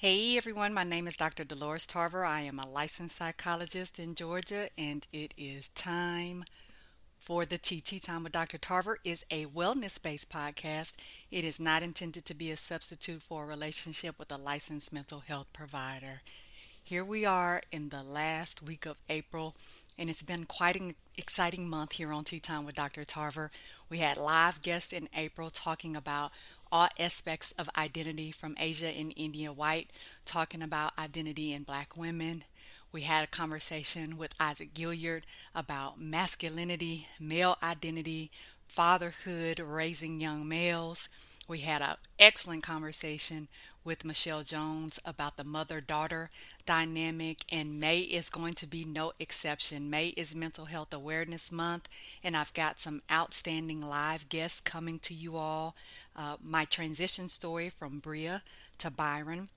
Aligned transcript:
Hey 0.00 0.36
everyone, 0.36 0.72
my 0.74 0.84
name 0.84 1.08
is 1.08 1.16
Dr. 1.16 1.42
Dolores 1.42 1.84
Tarver. 1.84 2.24
I 2.24 2.42
am 2.42 2.60
a 2.60 2.68
licensed 2.68 3.16
psychologist 3.16 3.98
in 3.98 4.14
Georgia, 4.14 4.68
and 4.78 5.04
it 5.12 5.34
is 5.36 5.70
time 5.70 6.44
for 7.18 7.44
the 7.44 7.58
TT 7.58 8.00
Time 8.00 8.22
with 8.22 8.30
Dr. 8.30 8.58
Tarver 8.58 9.00
is 9.02 9.24
a 9.28 9.46
wellness-based 9.46 10.30
podcast. 10.30 10.92
It 11.32 11.42
is 11.42 11.58
not 11.58 11.82
intended 11.82 12.24
to 12.26 12.34
be 12.34 12.52
a 12.52 12.56
substitute 12.56 13.22
for 13.22 13.42
a 13.42 13.48
relationship 13.48 14.20
with 14.20 14.30
a 14.30 14.36
licensed 14.36 14.92
mental 14.92 15.18
health 15.18 15.52
provider. 15.52 16.20
Here 16.84 17.04
we 17.04 17.26
are 17.26 17.60
in 17.72 17.88
the 17.88 18.04
last 18.04 18.62
week 18.62 18.86
of 18.86 18.96
April, 19.10 19.56
and 19.98 20.08
it's 20.08 20.22
been 20.22 20.44
quite 20.44 20.76
an 20.76 20.94
exciting 21.18 21.68
month 21.68 21.92
here 21.92 22.12
on 22.12 22.22
Tea 22.22 22.40
Time 22.40 22.64
with 22.64 22.76
Dr. 22.76 23.04
Tarver. 23.04 23.50
We 23.90 23.98
had 23.98 24.16
live 24.16 24.62
guests 24.62 24.92
in 24.92 25.08
April 25.14 25.50
talking 25.50 25.96
about 25.96 26.30
all 26.70 26.88
aspects 26.98 27.52
of 27.52 27.70
identity 27.76 28.30
from 28.30 28.56
Asia 28.58 28.88
and 28.88 29.12
India 29.16 29.52
White, 29.52 29.90
talking 30.24 30.62
about 30.62 30.98
identity 30.98 31.52
in 31.52 31.62
black 31.62 31.96
women. 31.96 32.44
We 32.90 33.02
had 33.02 33.24
a 33.24 33.26
conversation 33.26 34.16
with 34.16 34.34
Isaac 34.40 34.72
Gilliard 34.74 35.22
about 35.54 36.00
masculinity, 36.00 37.06
male 37.20 37.58
identity, 37.62 38.30
fatherhood, 38.78 39.58
raising 39.58 40.20
young 40.20 40.46
males. 40.46 41.08
We 41.48 41.58
had 41.58 41.82
an 41.82 41.96
excellent 42.16 42.62
conversation 42.62 43.48
with 43.82 44.04
Michelle 44.04 44.44
Jones 44.44 45.00
about 45.04 45.36
the 45.36 45.42
mother 45.42 45.80
daughter 45.80 46.30
dynamic, 46.64 47.38
and 47.50 47.80
May 47.80 47.98
is 47.98 48.30
going 48.30 48.54
to 48.54 48.68
be 48.68 48.84
no 48.84 49.10
exception. 49.18 49.90
May 49.90 50.10
is 50.10 50.32
Mental 50.32 50.66
Health 50.66 50.94
Awareness 50.94 51.50
Month, 51.50 51.88
and 52.22 52.36
I've 52.36 52.54
got 52.54 52.78
some 52.78 53.02
outstanding 53.10 53.82
live 53.82 54.28
guests 54.28 54.60
coming 54.60 55.00
to 55.00 55.12
you 55.12 55.36
all. 55.36 55.74
Uh, 56.14 56.36
my 56.40 56.64
transition 56.64 57.28
story 57.28 57.70
from 57.70 57.98
Bria 57.98 58.42
to 58.78 58.92
Byron 58.92 59.48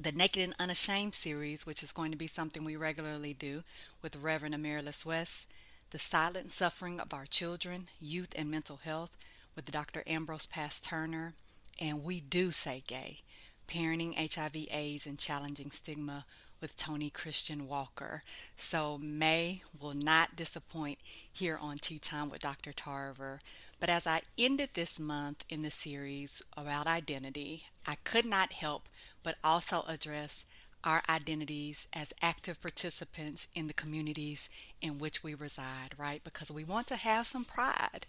the 0.00 0.12
Naked 0.12 0.42
and 0.42 0.54
Unashamed 0.58 1.14
series, 1.14 1.66
which 1.66 1.82
is 1.82 1.90
going 1.90 2.12
to 2.12 2.18
be 2.18 2.28
something 2.28 2.64
we 2.64 2.76
regularly 2.76 3.34
do 3.34 3.62
with 4.00 4.14
Reverend 4.16 4.54
Amaryllis 4.54 5.04
West, 5.04 5.48
the 5.90 5.98
silent 5.98 6.50
suffering 6.50 7.00
of 7.00 7.14
our 7.14 7.26
children, 7.26 7.88
youth, 8.00 8.34
and 8.36 8.50
mental 8.50 8.76
health 8.76 9.16
with 9.56 9.70
Dr. 9.70 10.02
Ambrose 10.06 10.46
Pass 10.46 10.80
Turner, 10.80 11.34
and 11.80 12.04
We 12.04 12.20
Do 12.20 12.50
Say 12.50 12.82
Gay, 12.86 13.20
Parenting 13.66 14.14
HIV 14.14 14.68
AIDS 14.70 15.06
and 15.06 15.18
Challenging 15.18 15.70
Stigma 15.70 16.26
with 16.60 16.76
Tony 16.76 17.08
Christian 17.08 17.68
Walker. 17.68 18.22
So 18.56 18.98
May 18.98 19.62
will 19.80 19.94
not 19.94 20.36
disappoint 20.36 20.98
here 21.32 21.58
on 21.60 21.78
Tea 21.78 21.98
Time 21.98 22.30
with 22.30 22.40
Dr. 22.40 22.72
Tarver. 22.72 23.40
But 23.80 23.88
as 23.88 24.06
I 24.06 24.22
ended 24.36 24.70
this 24.74 24.98
month 24.98 25.44
in 25.48 25.62
the 25.62 25.70
series 25.70 26.42
about 26.56 26.86
identity, 26.86 27.64
I 27.86 27.94
could 28.04 28.26
not 28.26 28.52
help 28.52 28.88
but 29.22 29.36
also 29.44 29.84
address 29.86 30.46
our 30.84 31.02
identities 31.08 31.88
as 31.92 32.12
active 32.22 32.60
participants 32.60 33.48
in 33.54 33.66
the 33.66 33.74
communities 33.74 34.48
in 34.80 34.98
which 34.98 35.22
we 35.22 35.34
reside, 35.34 35.94
right? 35.96 36.22
Because 36.24 36.50
we 36.50 36.64
want 36.64 36.86
to 36.88 36.96
have 36.96 37.26
some 37.26 37.44
pride 37.44 38.06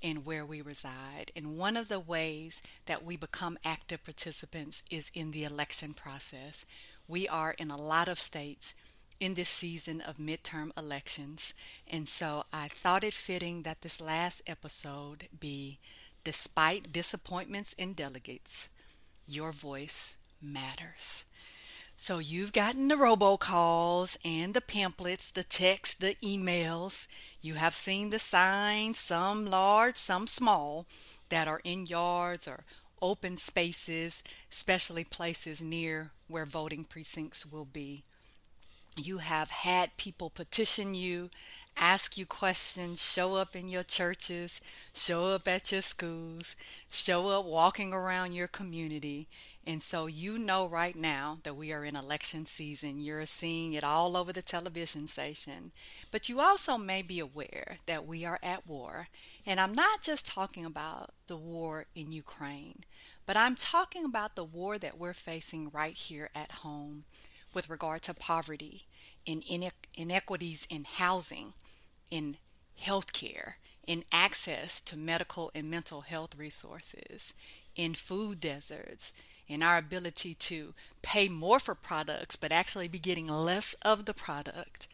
in 0.00 0.18
where 0.18 0.44
we 0.44 0.60
reside. 0.60 1.30
And 1.36 1.58
one 1.58 1.76
of 1.76 1.88
the 1.88 2.00
ways 2.00 2.62
that 2.86 3.04
we 3.04 3.16
become 3.16 3.58
active 3.64 4.04
participants 4.04 4.82
is 4.90 5.10
in 5.14 5.30
the 5.30 5.44
election 5.44 5.94
process. 5.94 6.64
We 7.06 7.28
are 7.28 7.54
in 7.58 7.70
a 7.70 7.76
lot 7.76 8.08
of 8.08 8.18
states 8.18 8.74
in 9.18 9.34
this 9.34 9.48
season 9.50 10.00
of 10.00 10.16
midterm 10.16 10.70
elections. 10.78 11.54
And 11.86 12.08
so 12.08 12.44
I 12.52 12.68
thought 12.68 13.04
it 13.04 13.12
fitting 13.12 13.62
that 13.62 13.82
this 13.82 14.00
last 14.00 14.42
episode 14.46 15.28
be 15.38 15.78
Despite 16.22 16.92
Disappointments 16.92 17.72
in 17.74 17.94
Delegates, 17.94 18.68
Your 19.26 19.52
Voice 19.52 20.16
Matters. 20.42 21.24
So 22.02 22.18
you've 22.18 22.54
gotten 22.54 22.88
the 22.88 22.94
robocalls 22.94 24.16
and 24.24 24.54
the 24.54 24.62
pamphlets, 24.62 25.30
the 25.30 25.44
texts, 25.44 25.94
the 25.94 26.16
emails. 26.24 27.06
You 27.42 27.54
have 27.54 27.74
seen 27.74 28.08
the 28.08 28.18
signs, 28.18 28.98
some 28.98 29.44
large, 29.44 29.98
some 29.98 30.26
small, 30.26 30.86
that 31.28 31.46
are 31.46 31.60
in 31.62 31.84
yards 31.84 32.48
or 32.48 32.64
open 33.02 33.36
spaces, 33.36 34.24
especially 34.50 35.04
places 35.04 35.60
near 35.60 36.12
where 36.26 36.46
voting 36.46 36.86
precincts 36.86 37.44
will 37.44 37.66
be. 37.66 38.02
You 38.96 39.18
have 39.18 39.50
had 39.50 39.98
people 39.98 40.30
petition 40.30 40.94
you, 40.94 41.28
ask 41.76 42.16
you 42.16 42.24
questions, 42.24 43.02
show 43.02 43.34
up 43.34 43.54
in 43.54 43.68
your 43.68 43.82
churches, 43.82 44.62
show 44.94 45.26
up 45.26 45.46
at 45.46 45.70
your 45.70 45.82
schools, 45.82 46.56
show 46.90 47.28
up 47.28 47.44
walking 47.44 47.92
around 47.92 48.32
your 48.32 48.48
community, 48.48 49.28
and 49.66 49.82
so 49.82 50.06
you 50.06 50.38
know 50.38 50.66
right 50.66 50.96
now 50.96 51.38
that 51.42 51.54
we 51.54 51.72
are 51.72 51.84
in 51.84 51.94
election 51.94 52.46
season. 52.46 52.98
You're 52.98 53.26
seeing 53.26 53.74
it 53.74 53.84
all 53.84 54.16
over 54.16 54.32
the 54.32 54.42
television 54.42 55.06
station. 55.06 55.72
But 56.10 56.28
you 56.28 56.40
also 56.40 56.78
may 56.78 57.02
be 57.02 57.20
aware 57.20 57.76
that 57.86 58.06
we 58.06 58.24
are 58.24 58.38
at 58.42 58.66
war. 58.66 59.08
And 59.44 59.60
I'm 59.60 59.74
not 59.74 60.02
just 60.02 60.26
talking 60.26 60.64
about 60.64 61.10
the 61.26 61.36
war 61.36 61.86
in 61.94 62.10
Ukraine, 62.10 62.80
but 63.26 63.36
I'm 63.36 63.54
talking 63.54 64.04
about 64.04 64.34
the 64.34 64.44
war 64.44 64.78
that 64.78 64.98
we're 64.98 65.12
facing 65.12 65.70
right 65.70 65.94
here 65.94 66.30
at 66.34 66.52
home 66.52 67.04
with 67.52 67.68
regard 67.68 68.02
to 68.02 68.14
poverty, 68.14 68.86
in 69.26 69.42
inequities 69.94 70.66
in 70.70 70.84
housing, 70.84 71.52
in 72.10 72.36
healthcare, 72.80 73.54
in 73.86 74.04
access 74.12 74.80
to 74.80 74.96
medical 74.96 75.50
and 75.54 75.68
mental 75.68 76.02
health 76.02 76.36
resources, 76.36 77.34
in 77.76 77.94
food 77.94 78.40
deserts, 78.40 79.12
in 79.50 79.62
our 79.62 79.76
ability 79.76 80.34
to 80.34 80.72
pay 81.02 81.28
more 81.28 81.58
for 81.58 81.74
products 81.74 82.36
but 82.36 82.52
actually 82.52 82.88
be 82.88 82.98
getting 82.98 83.26
less 83.26 83.74
of 83.82 84.04
the 84.04 84.14
product, 84.14 84.86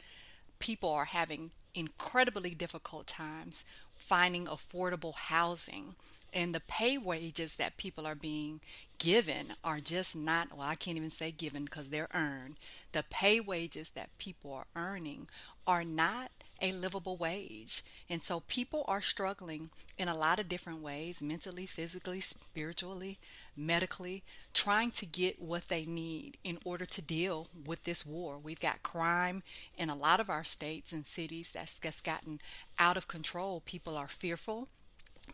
people 0.58 0.90
are 0.90 1.04
having 1.04 1.50
incredibly 1.74 2.50
difficult 2.50 3.06
times 3.06 3.64
finding 3.96 4.46
affordable 4.46 5.14
housing. 5.14 5.94
And 6.32 6.54
the 6.54 6.60
pay 6.60 6.98
wages 6.98 7.56
that 7.56 7.76
people 7.76 8.06
are 8.06 8.14
being 8.14 8.60
given 8.98 9.54
are 9.62 9.80
just 9.80 10.16
not, 10.16 10.56
well, 10.56 10.66
I 10.66 10.74
can't 10.74 10.96
even 10.96 11.10
say 11.10 11.30
given 11.30 11.64
because 11.64 11.90
they're 11.90 12.08
earned. 12.14 12.56
The 12.92 13.04
pay 13.08 13.40
wages 13.40 13.90
that 13.90 14.16
people 14.18 14.52
are 14.52 14.66
earning 14.74 15.28
are 15.66 15.84
not 15.84 16.30
a 16.60 16.72
livable 16.72 17.16
wage. 17.16 17.82
And 18.08 18.22
so 18.22 18.40
people 18.40 18.84
are 18.86 19.02
struggling 19.02 19.70
in 19.98 20.08
a 20.08 20.16
lot 20.16 20.38
of 20.38 20.48
different 20.48 20.80
ways 20.80 21.20
mentally, 21.20 21.66
physically, 21.66 22.20
spiritually, 22.20 23.18
medically, 23.56 24.22
trying 24.54 24.90
to 24.92 25.06
get 25.06 25.40
what 25.40 25.68
they 25.68 25.84
need 25.84 26.38
in 26.44 26.58
order 26.64 26.86
to 26.86 27.02
deal 27.02 27.48
with 27.66 27.84
this 27.84 28.06
war. 28.06 28.38
We've 28.38 28.60
got 28.60 28.82
crime 28.82 29.42
in 29.76 29.90
a 29.90 29.96
lot 29.96 30.20
of 30.20 30.30
our 30.30 30.44
states 30.44 30.92
and 30.92 31.06
cities 31.06 31.52
that's 31.52 31.80
just 31.80 32.04
gotten 32.04 32.40
out 32.78 32.96
of 32.96 33.08
control. 33.08 33.62
People 33.64 33.96
are 33.96 34.08
fearful. 34.08 34.68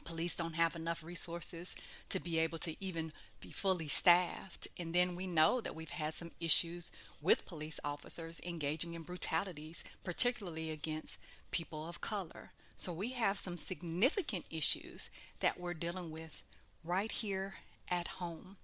Police 0.04 0.36
don't 0.36 0.54
have 0.54 0.74
enough 0.74 1.04
resources 1.04 1.76
to 2.08 2.20
be 2.20 2.38
able 2.38 2.58
to 2.58 2.82
even 2.82 3.12
be 3.42 3.50
fully 3.50 3.88
staffed. 3.88 4.68
And 4.78 4.94
then 4.94 5.14
we 5.14 5.26
know 5.26 5.60
that 5.60 5.74
we've 5.74 5.90
had 5.90 6.14
some 6.14 6.30
issues 6.40 6.90
with 7.20 7.44
police 7.44 7.78
officers 7.84 8.40
engaging 8.44 8.94
in 8.94 9.02
brutalities, 9.02 9.84
particularly 10.04 10.70
against 10.70 11.18
people 11.50 11.86
of 11.86 12.00
color. 12.00 12.52
So 12.76 12.92
we 12.92 13.10
have 13.10 13.36
some 13.36 13.58
significant 13.58 14.46
issues 14.50 15.10
that 15.40 15.60
we're 15.60 15.74
dealing 15.74 16.10
with 16.10 16.42
right 16.82 17.12
here 17.12 17.54
at 17.90 18.08
home. 18.08 18.56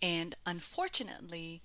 And 0.00 0.34
unfortunately, 0.46 1.60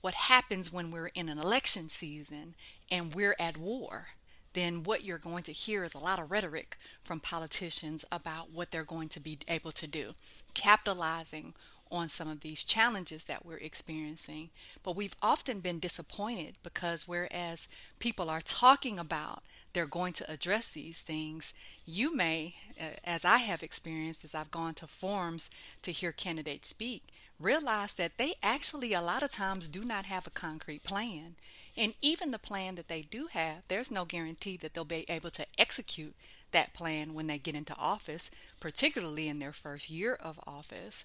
what 0.00 0.14
happens 0.14 0.72
when 0.72 0.90
we're 0.90 1.10
in 1.14 1.28
an 1.28 1.38
election 1.38 1.88
season 1.88 2.54
and 2.90 3.14
we're 3.14 3.34
at 3.40 3.56
war, 3.56 4.08
then 4.52 4.82
what 4.82 5.04
you're 5.04 5.18
going 5.18 5.42
to 5.44 5.52
hear 5.52 5.84
is 5.84 5.94
a 5.94 5.98
lot 5.98 6.18
of 6.18 6.30
rhetoric 6.30 6.76
from 7.02 7.20
politicians 7.20 8.04
about 8.10 8.50
what 8.50 8.70
they're 8.70 8.84
going 8.84 9.08
to 9.08 9.20
be 9.20 9.38
able 9.48 9.72
to 9.72 9.86
do, 9.86 10.12
capitalizing 10.54 11.54
on 11.90 12.08
some 12.08 12.28
of 12.28 12.40
these 12.40 12.64
challenges 12.64 13.24
that 13.24 13.44
we're 13.44 13.56
experiencing. 13.56 14.50
But 14.82 14.96
we've 14.96 15.16
often 15.22 15.60
been 15.60 15.78
disappointed 15.78 16.54
because 16.62 17.08
whereas 17.08 17.68
people 17.98 18.30
are 18.30 18.40
talking 18.40 18.98
about 18.98 19.42
they're 19.72 19.86
going 19.86 20.12
to 20.14 20.30
address 20.30 20.72
these 20.72 21.02
things, 21.02 21.54
you 21.86 22.14
may, 22.14 22.54
uh, 22.80 22.96
as 23.04 23.24
I 23.24 23.38
have 23.38 23.62
experienced 23.62 24.24
as 24.24 24.34
I've 24.34 24.50
gone 24.50 24.74
to 24.74 24.86
forums 24.86 25.50
to 25.82 25.92
hear 25.92 26.12
candidates 26.12 26.68
speak, 26.68 27.02
realize 27.38 27.94
that 27.94 28.18
they 28.18 28.34
actually 28.42 28.92
a 28.92 29.00
lot 29.00 29.22
of 29.22 29.30
times 29.30 29.68
do 29.68 29.84
not 29.84 30.06
have 30.06 30.26
a 30.26 30.30
concrete 30.30 30.84
plan. 30.84 31.36
And 31.76 31.94
even 32.02 32.30
the 32.30 32.38
plan 32.38 32.74
that 32.74 32.88
they 32.88 33.02
do 33.02 33.28
have, 33.32 33.62
there's 33.68 33.90
no 33.90 34.04
guarantee 34.04 34.56
that 34.56 34.74
they'll 34.74 34.84
be 34.84 35.04
able 35.08 35.30
to 35.30 35.46
execute 35.58 36.14
that 36.50 36.74
plan 36.74 37.14
when 37.14 37.26
they 37.26 37.38
get 37.38 37.54
into 37.54 37.76
office, 37.76 38.30
particularly 38.58 39.28
in 39.28 39.38
their 39.38 39.52
first 39.52 39.90
year 39.90 40.14
of 40.14 40.40
office. 40.46 41.04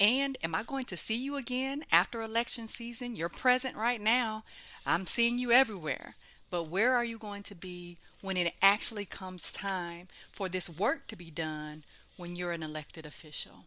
And 0.00 0.36
am 0.42 0.54
I 0.54 0.62
going 0.62 0.84
to 0.86 0.96
see 0.96 1.16
you 1.16 1.36
again 1.36 1.84
after 1.92 2.20
election 2.20 2.66
season? 2.66 3.16
You're 3.16 3.28
present 3.28 3.76
right 3.76 4.00
now. 4.00 4.44
I'm 4.84 5.06
seeing 5.06 5.38
you 5.38 5.52
everywhere. 5.52 6.14
But 6.50 6.64
where 6.64 6.94
are 6.94 7.04
you 7.04 7.18
going 7.18 7.42
to 7.44 7.54
be 7.54 7.96
when 8.20 8.36
it 8.36 8.54
actually 8.62 9.04
comes 9.04 9.50
time 9.50 10.08
for 10.32 10.48
this 10.48 10.68
work 10.70 11.06
to 11.08 11.16
be 11.16 11.30
done 11.30 11.84
when 12.16 12.36
you're 12.36 12.52
an 12.52 12.62
elected 12.62 13.06
official? 13.06 13.64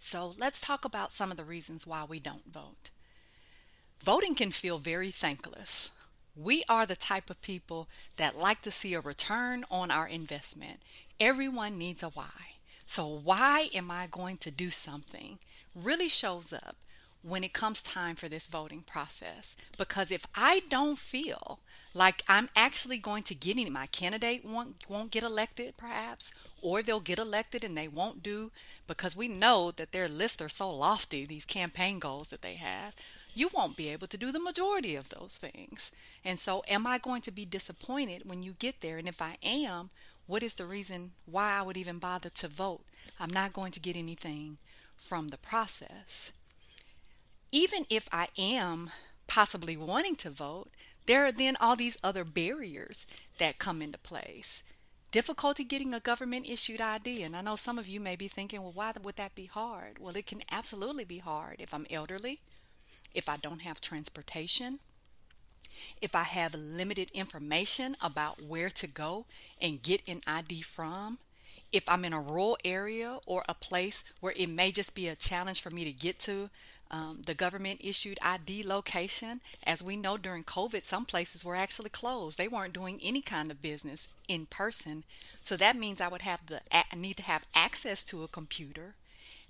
So 0.00 0.34
let's 0.38 0.60
talk 0.60 0.84
about 0.84 1.12
some 1.12 1.30
of 1.30 1.36
the 1.36 1.44
reasons 1.44 1.86
why 1.86 2.04
we 2.04 2.20
don't 2.20 2.52
vote. 2.52 2.90
Voting 4.00 4.34
can 4.34 4.50
feel 4.50 4.78
very 4.78 5.10
thankless. 5.10 5.90
We 6.36 6.62
are 6.68 6.86
the 6.86 6.96
type 6.96 7.30
of 7.30 7.40
people 7.40 7.88
that 8.18 8.38
like 8.38 8.62
to 8.62 8.70
see 8.70 8.94
a 8.94 9.00
return 9.00 9.64
on 9.70 9.90
our 9.90 10.06
investment. 10.06 10.80
Everyone 11.18 11.78
needs 11.78 12.02
a 12.02 12.10
why. 12.10 12.56
So, 12.86 13.06
why 13.06 13.68
am 13.74 13.90
I 13.90 14.06
going 14.06 14.38
to 14.38 14.50
do 14.50 14.70
something 14.70 15.38
really 15.74 16.08
shows 16.08 16.52
up 16.52 16.76
when 17.26 17.42
it 17.42 17.52
comes 17.52 17.82
time 17.82 18.14
for 18.14 18.28
this 18.28 18.46
voting 18.46 18.82
process. 18.82 19.56
Because 19.76 20.12
if 20.12 20.24
I 20.36 20.62
don't 20.70 20.96
feel 20.96 21.58
like 21.92 22.22
I'm 22.28 22.48
actually 22.54 22.98
going 22.98 23.24
to 23.24 23.34
get 23.34 23.58
any, 23.58 23.68
my 23.68 23.86
candidate 23.86 24.44
won't, 24.44 24.76
won't 24.88 25.10
get 25.10 25.24
elected 25.24 25.74
perhaps, 25.76 26.30
or 26.62 26.82
they'll 26.82 27.00
get 27.00 27.18
elected 27.18 27.64
and 27.64 27.76
they 27.76 27.88
won't 27.88 28.22
do, 28.22 28.52
because 28.86 29.16
we 29.16 29.26
know 29.26 29.72
that 29.72 29.90
their 29.90 30.08
lists 30.08 30.40
are 30.40 30.48
so 30.48 30.70
lofty, 30.70 31.26
these 31.26 31.44
campaign 31.44 31.98
goals 31.98 32.28
that 32.28 32.42
they 32.42 32.54
have, 32.54 32.94
you 33.34 33.50
won't 33.52 33.76
be 33.76 33.88
able 33.88 34.06
to 34.06 34.16
do 34.16 34.30
the 34.30 34.38
majority 34.38 34.94
of 34.94 35.08
those 35.08 35.36
things. 35.36 35.90
And 36.24 36.38
so, 36.38 36.62
am 36.68 36.86
I 36.86 36.98
going 36.98 37.22
to 37.22 37.32
be 37.32 37.44
disappointed 37.44 38.22
when 38.24 38.44
you 38.44 38.52
get 38.52 38.80
there? 38.82 38.98
And 38.98 39.08
if 39.08 39.20
I 39.20 39.36
am, 39.42 39.90
what 40.26 40.42
is 40.42 40.54
the 40.54 40.66
reason 40.66 41.12
why 41.24 41.58
I 41.58 41.62
would 41.62 41.76
even 41.76 41.98
bother 41.98 42.30
to 42.30 42.48
vote? 42.48 42.84
I'm 43.18 43.30
not 43.30 43.52
going 43.52 43.72
to 43.72 43.80
get 43.80 43.96
anything 43.96 44.58
from 44.96 45.28
the 45.28 45.38
process 45.38 46.32
even 47.52 47.86
if 47.88 48.08
I 48.12 48.28
am 48.36 48.90
possibly 49.26 49.76
wanting 49.76 50.16
to 50.16 50.30
vote, 50.30 50.70
there 51.06 51.24
are 51.24 51.32
then 51.32 51.56
all 51.60 51.76
these 51.76 51.96
other 52.02 52.24
barriers 52.24 53.06
that 53.38 53.58
come 53.58 53.80
into 53.80 53.98
place. 53.98 54.62
Difficulty 55.12 55.64
getting 55.64 55.94
a 55.94 56.00
government 56.00 56.48
issued 56.48 56.80
ID. 56.80 57.22
And 57.22 57.34
I 57.36 57.40
know 57.40 57.56
some 57.56 57.78
of 57.78 57.88
you 57.88 58.00
may 58.00 58.16
be 58.16 58.28
thinking, 58.28 58.62
well, 58.62 58.72
why 58.72 58.92
would 59.02 59.16
that 59.16 59.34
be 59.34 59.46
hard? 59.46 59.98
Well, 59.98 60.16
it 60.16 60.26
can 60.26 60.42
absolutely 60.50 61.04
be 61.04 61.18
hard 61.18 61.56
if 61.60 61.72
I'm 61.72 61.86
elderly, 61.90 62.40
if 63.14 63.28
I 63.28 63.36
don't 63.36 63.62
have 63.62 63.80
transportation, 63.80 64.80
if 66.00 66.14
I 66.14 66.22
have 66.24 66.54
limited 66.54 67.10
information 67.12 67.96
about 68.02 68.42
where 68.42 68.70
to 68.70 68.86
go 68.86 69.26
and 69.60 69.82
get 69.82 70.02
an 70.06 70.20
ID 70.26 70.62
from, 70.62 71.18
if 71.72 71.88
I'm 71.88 72.04
in 72.04 72.12
a 72.12 72.20
rural 72.20 72.56
area 72.64 73.18
or 73.26 73.44
a 73.48 73.54
place 73.54 74.04
where 74.20 74.32
it 74.36 74.48
may 74.48 74.70
just 74.70 74.94
be 74.94 75.08
a 75.08 75.16
challenge 75.16 75.60
for 75.60 75.70
me 75.70 75.84
to 75.84 75.92
get 75.92 76.18
to 76.20 76.50
um, 76.90 77.22
the 77.26 77.34
government 77.34 77.80
issued 77.82 78.18
ID 78.22 78.62
location. 78.64 79.40
As 79.64 79.82
we 79.82 79.96
know 79.96 80.16
during 80.16 80.44
COVID, 80.44 80.84
some 80.84 81.04
places 81.04 81.44
were 81.44 81.56
actually 81.56 81.90
closed. 81.90 82.38
They 82.38 82.48
weren't 82.48 82.72
doing 82.72 83.00
any 83.02 83.20
kind 83.20 83.50
of 83.50 83.62
business 83.62 84.08
in 84.28 84.46
person. 84.46 85.04
So 85.42 85.56
that 85.56 85.76
means 85.76 86.00
I 86.00 86.08
would 86.08 86.22
have 86.22 86.46
the 86.46 86.60
I 86.72 86.84
need 86.96 87.16
to 87.16 87.22
have 87.24 87.46
access 87.54 88.04
to 88.04 88.22
a 88.22 88.28
computer, 88.28 88.94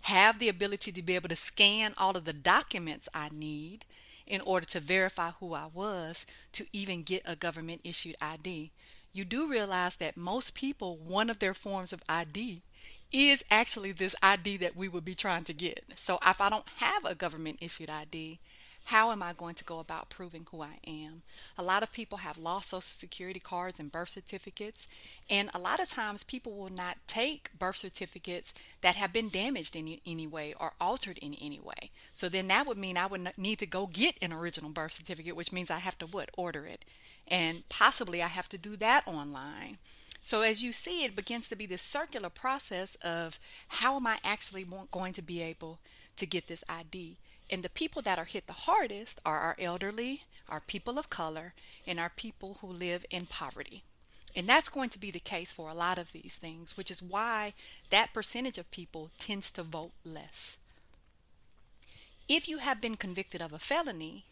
have 0.02 0.38
the 0.38 0.48
ability 0.48 0.92
to 0.92 1.02
be 1.02 1.14
able 1.14 1.28
to 1.28 1.36
scan 1.36 1.92
all 1.98 2.16
of 2.16 2.24
the 2.24 2.32
documents 2.32 3.08
I 3.14 3.28
need 3.32 3.84
in 4.26 4.40
order 4.40 4.66
to 4.66 4.80
verify 4.80 5.30
who 5.38 5.54
I 5.54 5.66
was 5.72 6.26
to 6.52 6.66
even 6.72 7.02
get 7.02 7.22
a 7.24 7.36
government 7.36 7.80
issued 7.84 8.16
ID. 8.20 8.72
You 9.12 9.24
do 9.24 9.50
realize 9.50 9.96
that 9.96 10.16
most 10.16 10.54
people, 10.54 10.96
one 10.96 11.30
of 11.30 11.38
their 11.38 11.54
forms 11.54 11.92
of 11.92 12.02
ID 12.08 12.62
is 13.12 13.44
actually 13.50 13.92
this 13.92 14.16
ID 14.22 14.58
that 14.58 14.76
we 14.76 14.88
would 14.88 15.04
be 15.04 15.14
trying 15.14 15.44
to 15.44 15.54
get. 15.54 15.84
So 15.94 16.18
if 16.26 16.40
I 16.40 16.50
don't 16.50 16.68
have 16.76 17.04
a 17.04 17.14
government 17.14 17.58
issued 17.60 17.88
ID, 17.88 18.40
how 18.86 19.10
am 19.10 19.20
I 19.20 19.32
going 19.32 19.56
to 19.56 19.64
go 19.64 19.80
about 19.80 20.10
proving 20.10 20.46
who 20.50 20.62
I 20.62 20.78
am? 20.86 21.22
A 21.58 21.62
lot 21.62 21.82
of 21.82 21.90
people 21.90 22.18
have 22.18 22.38
lost 22.38 22.70
social 22.70 22.82
security 22.82 23.40
cards 23.40 23.80
and 23.80 23.90
birth 23.90 24.10
certificates, 24.10 24.86
and 25.28 25.50
a 25.52 25.58
lot 25.58 25.80
of 25.80 25.90
times 25.90 26.22
people 26.22 26.52
will 26.52 26.70
not 26.70 26.96
take 27.08 27.50
birth 27.58 27.78
certificates 27.78 28.54
that 28.82 28.94
have 28.94 29.12
been 29.12 29.28
damaged 29.28 29.74
in 29.74 29.98
any 30.06 30.28
way 30.28 30.54
or 30.60 30.72
altered 30.80 31.18
in 31.18 31.34
any 31.34 31.58
way. 31.58 31.90
So 32.12 32.28
then 32.28 32.46
that 32.46 32.64
would 32.64 32.78
mean 32.78 32.96
I 32.96 33.06
would 33.06 33.32
need 33.36 33.58
to 33.58 33.66
go 33.66 33.88
get 33.88 34.14
an 34.22 34.32
original 34.32 34.70
birth 34.70 34.92
certificate, 34.92 35.34
which 35.34 35.52
means 35.52 35.68
I 35.68 35.78
have 35.80 35.98
to 35.98 36.06
what? 36.06 36.30
Order 36.36 36.64
it. 36.64 36.84
And 37.26 37.68
possibly 37.68 38.22
I 38.22 38.28
have 38.28 38.48
to 38.50 38.58
do 38.58 38.76
that 38.76 39.02
online. 39.04 39.78
So 40.22 40.42
as 40.42 40.62
you 40.62 40.70
see, 40.70 41.04
it 41.04 41.16
begins 41.16 41.48
to 41.48 41.56
be 41.56 41.66
this 41.66 41.82
circular 41.82 42.30
process 42.30 42.94
of 43.02 43.40
how 43.66 43.96
am 43.96 44.06
I 44.06 44.18
actually 44.22 44.64
going 44.92 45.12
to 45.14 45.22
be 45.22 45.42
able 45.42 45.80
to 46.18 46.26
get 46.26 46.46
this 46.46 46.62
ID? 46.68 47.16
And 47.50 47.62
the 47.62 47.70
people 47.70 48.02
that 48.02 48.18
are 48.18 48.24
hit 48.24 48.46
the 48.46 48.52
hardest 48.52 49.20
are 49.24 49.38
our 49.38 49.56
elderly, 49.58 50.22
our 50.48 50.60
people 50.60 50.98
of 50.98 51.10
color, 51.10 51.54
and 51.86 52.00
our 52.00 52.10
people 52.10 52.58
who 52.60 52.66
live 52.66 53.04
in 53.10 53.26
poverty. 53.26 53.82
And 54.34 54.48
that's 54.48 54.68
going 54.68 54.90
to 54.90 54.98
be 54.98 55.10
the 55.10 55.20
case 55.20 55.52
for 55.52 55.70
a 55.70 55.74
lot 55.74 55.98
of 55.98 56.12
these 56.12 56.36
things, 56.36 56.76
which 56.76 56.90
is 56.90 57.00
why 57.00 57.54
that 57.90 58.12
percentage 58.12 58.58
of 58.58 58.70
people 58.70 59.10
tends 59.18 59.50
to 59.52 59.62
vote 59.62 59.92
less. 60.04 60.58
If 62.28 62.48
you 62.48 62.58
have 62.58 62.80
been 62.80 62.96
convicted 62.96 63.40
of 63.40 63.52
a 63.52 63.58
felony, 63.58 64.24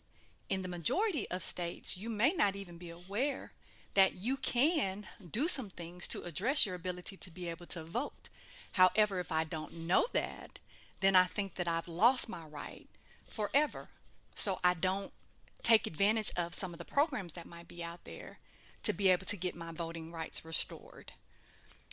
in 0.50 0.62
the 0.62 0.68
majority 0.68 1.30
of 1.30 1.42
states, 1.42 1.96
you 1.96 2.10
may 2.10 2.32
not 2.32 2.54
even 2.54 2.76
be 2.76 2.90
aware 2.90 3.52
that 3.94 4.16
you 4.16 4.36
can 4.36 5.06
do 5.30 5.48
some 5.48 5.70
things 5.70 6.06
to 6.08 6.22
address 6.22 6.66
your 6.66 6.74
ability 6.74 7.16
to 7.16 7.30
be 7.30 7.48
able 7.48 7.66
to 7.66 7.84
vote. 7.84 8.28
However, 8.72 9.20
if 9.20 9.32
I 9.32 9.44
don't 9.44 9.72
know 9.72 10.06
that, 10.12 10.58
then 11.00 11.16
I 11.16 11.24
think 11.24 11.54
that 11.54 11.68
I've 11.68 11.88
lost 11.88 12.28
my 12.28 12.44
right 12.44 12.88
forever. 13.34 13.88
So 14.34 14.58
I 14.62 14.74
don't 14.74 15.10
take 15.62 15.86
advantage 15.86 16.32
of 16.36 16.54
some 16.54 16.72
of 16.72 16.78
the 16.78 16.84
programs 16.84 17.32
that 17.32 17.46
might 17.46 17.66
be 17.66 17.82
out 17.82 18.04
there 18.04 18.38
to 18.84 18.92
be 18.92 19.08
able 19.08 19.26
to 19.26 19.36
get 19.36 19.56
my 19.56 19.72
voting 19.72 20.12
rights 20.12 20.44
restored. 20.44 21.12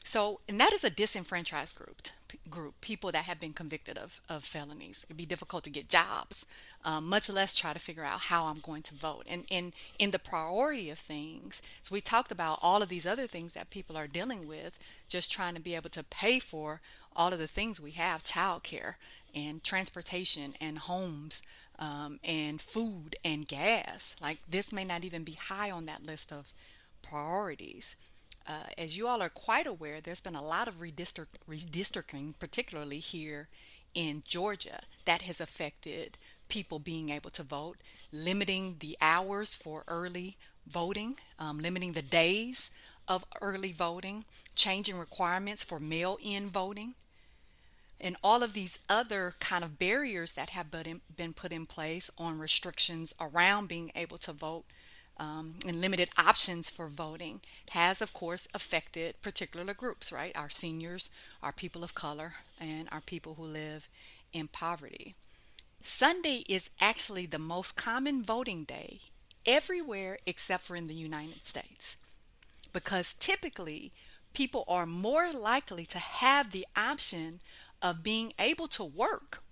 So, 0.03 0.39
and 0.49 0.59
that 0.59 0.73
is 0.73 0.83
a 0.83 0.89
disenfranchised 0.89 1.75
group, 1.75 2.07
group 2.49 2.81
people 2.81 3.11
that 3.11 3.25
have 3.25 3.39
been 3.39 3.53
convicted 3.53 3.99
of, 3.99 4.19
of 4.27 4.43
felonies. 4.43 5.05
It'd 5.07 5.15
be 5.15 5.27
difficult 5.27 5.63
to 5.65 5.69
get 5.69 5.89
jobs, 5.89 6.45
um, 6.83 7.07
much 7.07 7.29
less 7.29 7.55
try 7.55 7.71
to 7.71 7.79
figure 7.79 8.03
out 8.03 8.21
how 8.21 8.45
I'm 8.45 8.59
going 8.59 8.81
to 8.83 8.95
vote. 8.95 9.25
And, 9.29 9.45
and 9.51 9.73
in 9.99 10.09
the 10.09 10.19
priority 10.19 10.89
of 10.89 10.97
things, 10.97 11.61
so 11.83 11.93
we 11.93 12.01
talked 12.01 12.31
about 12.31 12.59
all 12.63 12.81
of 12.81 12.89
these 12.89 13.05
other 13.05 13.27
things 13.27 13.53
that 13.53 13.69
people 13.69 13.95
are 13.95 14.07
dealing 14.07 14.47
with, 14.47 14.79
just 15.07 15.31
trying 15.31 15.53
to 15.53 15.61
be 15.61 15.75
able 15.75 15.91
to 15.91 16.03
pay 16.03 16.39
for 16.39 16.81
all 17.15 17.31
of 17.31 17.39
the 17.39 17.47
things 17.47 17.79
we 17.79 17.91
have 17.91 18.23
childcare 18.23 18.95
and 19.33 19.63
transportation 19.63 20.55
and 20.59 20.79
homes 20.79 21.41
um, 21.79 22.19
and 22.23 22.61
food 22.61 23.15
and 23.25 23.47
gas. 23.47 24.15
Like 24.21 24.39
this 24.47 24.71
may 24.71 24.85
not 24.85 25.03
even 25.03 25.23
be 25.23 25.33
high 25.33 25.71
on 25.71 25.85
that 25.87 26.05
list 26.05 26.31
of 26.31 26.53
priorities. 27.01 27.95
Uh, 28.47 28.69
as 28.77 28.97
you 28.97 29.07
all 29.07 29.21
are 29.21 29.29
quite 29.29 29.67
aware, 29.67 30.01
there's 30.01 30.21
been 30.21 30.35
a 30.35 30.43
lot 30.43 30.67
of 30.67 30.79
redistrict, 30.79 31.37
redistricting, 31.49 32.37
particularly 32.39 32.99
here 32.99 33.49
in 33.93 34.23
Georgia, 34.25 34.81
that 35.05 35.23
has 35.23 35.41
affected 35.41 36.17
people 36.47 36.79
being 36.79 37.09
able 37.09 37.29
to 37.29 37.43
vote, 37.43 37.77
limiting 38.11 38.77
the 38.79 38.97
hours 39.01 39.55
for 39.55 39.83
early 39.87 40.37
voting, 40.67 41.17
um, 41.39 41.59
limiting 41.59 41.93
the 41.93 42.01
days 42.01 42.71
of 43.07 43.25
early 43.41 43.71
voting, 43.71 44.25
changing 44.55 44.97
requirements 44.97 45.63
for 45.63 45.79
mail 45.79 46.17
in 46.23 46.49
voting, 46.49 46.95
and 48.01 48.17
all 48.23 48.41
of 48.43 48.53
these 48.53 48.79
other 48.89 49.35
kind 49.39 49.63
of 49.63 49.77
barriers 49.77 50.33
that 50.33 50.49
have 50.49 50.67
been 50.71 51.33
put 51.33 51.51
in 51.51 51.65
place 51.65 52.09
on 52.17 52.39
restrictions 52.39 53.13
around 53.21 53.67
being 53.69 53.91
able 53.95 54.17
to 54.17 54.33
vote 54.33 54.65
um, 55.17 55.53
and 55.67 55.79
limited 55.79 56.09
options 56.17 56.71
for 56.71 56.89
voting 56.89 57.41
has, 57.69 58.01
of 58.01 58.11
course, 58.11 58.47
affected 58.55 59.21
particular 59.21 59.73
groups, 59.75 60.11
right? 60.11 60.35
Our 60.35 60.49
seniors, 60.49 61.11
our 61.43 61.51
people 61.51 61.83
of 61.83 61.93
color, 61.93 62.33
and 62.59 62.89
our 62.91 63.01
people 63.01 63.35
who 63.35 63.43
live 63.43 63.87
in 64.33 64.47
poverty. 64.47 65.13
Sunday 65.81 66.43
is 66.49 66.71
actually 66.81 67.27
the 67.27 67.39
most 67.39 67.75
common 67.75 68.23
voting 68.23 68.63
day 68.63 69.01
everywhere 69.45 70.17
except 70.25 70.63
for 70.63 70.75
in 70.75 70.87
the 70.87 70.93
United 70.93 71.41
States 71.41 71.97
because 72.73 73.13
typically 73.13 73.91
people 74.33 74.63
are 74.67 74.85
more 74.85 75.31
likely 75.33 75.85
to 75.85 75.99
have 75.99 76.51
the 76.51 76.65
option 76.75 77.41
of 77.81 78.03
being 78.03 78.33
able 78.39 78.67
to 78.67 78.83
work 78.83 79.43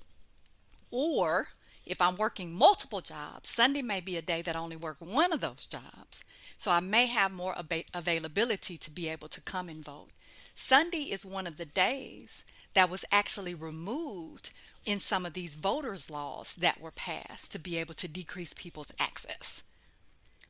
or 0.91 1.50
if 1.86 2.01
I'm 2.01 2.17
working 2.17 2.55
multiple 2.55 3.01
jobs, 3.01 3.50
Sunday 3.50 3.81
may 3.81 4.00
be 4.00 4.15
a 4.15 4.21
day 4.21 4.43
that 4.43 4.55
I 4.55 4.59
only 4.59 4.75
work 4.75 4.98
one 5.00 5.33
of 5.33 5.41
those 5.41 5.67
jobs. 5.67 6.24
So 6.55 6.71
I 6.71 6.79
may 6.81 7.07
have 7.07 7.31
more 7.31 7.57
ab- 7.57 7.86
availability 7.93 8.77
to 8.77 8.91
be 8.91 9.09
able 9.09 9.27
to 9.29 9.41
come 9.41 9.69
and 9.69 9.83
vote. 9.83 10.09
Sunday 10.53 11.03
is 11.03 11.25
one 11.25 11.48
of 11.48 11.57
the 11.57 11.65
days 11.65 12.45
that 12.74 12.89
was 12.89 13.05
actually 13.12 13.55
removed 13.55 14.51
in 14.86 15.00
some 15.00 15.25
of 15.25 15.33
these 15.33 15.55
voters' 15.55 16.09
laws 16.09 16.53
that 16.55 16.79
were 16.79 16.91
passed 16.91 17.51
to 17.51 17.59
be 17.59 17.77
able 17.77 17.93
to 17.95 18.07
decrease 18.07 18.53
people's 18.53 18.91
access. 19.00 19.63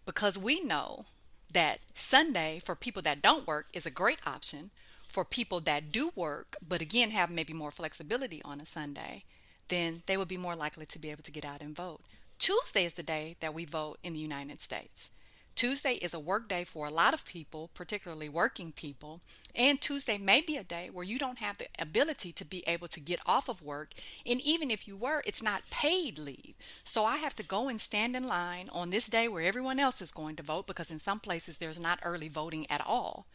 Because 0.06 0.38
we 0.38 0.62
know 0.62 1.06
that 1.52 1.80
Sunday 1.94 2.60
for 2.64 2.76
people 2.76 3.02
that 3.04 3.22
don't 3.22 3.48
work 3.48 3.68
is 3.72 3.86
a 3.86 3.92
great 3.92 4.20
option. 4.26 4.72
For 5.10 5.26
people 5.26 5.60
that 5.62 5.92
do 5.92 6.12
work, 6.16 6.56
but 6.66 6.82
again 6.82 7.10
have 7.10 7.32
maybe 7.32 7.52
more 7.52 7.72
flexibility 7.72 8.42
on 8.44 8.62
a 8.62 8.66
Sunday, 8.66 9.24
then 9.68 10.04
they 10.06 10.16
would 10.16 10.28
be 10.28 10.38
more 10.38 10.56
likely 10.56 10.86
to 10.86 11.00
be 11.00 11.10
able 11.10 11.24
to 11.24 11.32
get 11.32 11.44
out 11.44 11.62
and 11.62 11.76
vote. 11.76 12.02
Tuesday 12.38 12.86
is 12.86 12.94
the 12.94 13.04
day 13.04 13.36
that 13.42 13.54
we 13.54 13.66
vote 13.66 13.98
in 14.04 14.14
the 14.14 14.20
United 14.20 14.62
States. 14.62 15.10
Tuesday 15.56 15.96
is 15.96 16.14
a 16.14 16.20
work 16.20 16.48
day 16.48 16.64
for 16.64 16.86
a 16.86 16.92
lot 16.92 17.14
of 17.14 17.26
people, 17.26 17.70
particularly 17.74 18.30
working 18.30 18.72
people. 18.72 19.20
And 19.54 19.82
Tuesday 19.82 20.18
may 20.18 20.40
be 20.40 20.56
a 20.56 20.64
day 20.64 20.90
where 20.90 21.04
you 21.04 21.20
don't 21.20 21.40
have 21.40 21.58
the 21.58 21.68
ability 21.78 22.32
to 22.32 22.46
be 22.46 22.64
able 22.66 22.88
to 22.88 23.02
get 23.02 23.20
off 23.26 23.50
of 23.50 23.62
work. 23.62 23.94
And 24.26 24.40
even 24.40 24.72
if 24.72 24.88
you 24.88 24.96
were, 24.96 25.22
it's 25.26 25.44
not 25.44 25.70
paid 25.70 26.18
leave. 26.18 26.54
So 26.86 27.04
I 27.04 27.18
have 27.18 27.36
to 27.36 27.44
go 27.44 27.68
and 27.68 27.82
stand 27.82 28.16
in 28.16 28.26
line 28.26 28.70
on 28.72 28.90
this 28.90 29.10
day 29.10 29.28
where 29.28 29.44
everyone 29.44 29.80
else 29.80 30.02
is 30.02 30.12
going 30.12 30.38
to 30.38 30.44
vote 30.44 30.66
because 30.66 30.92
in 30.92 31.00
some 31.00 31.20
places 31.20 31.58
there's 31.58 31.80
not 31.80 32.00
early 32.04 32.30
voting 32.30 32.66
at 32.72 32.86
all. 32.86 33.26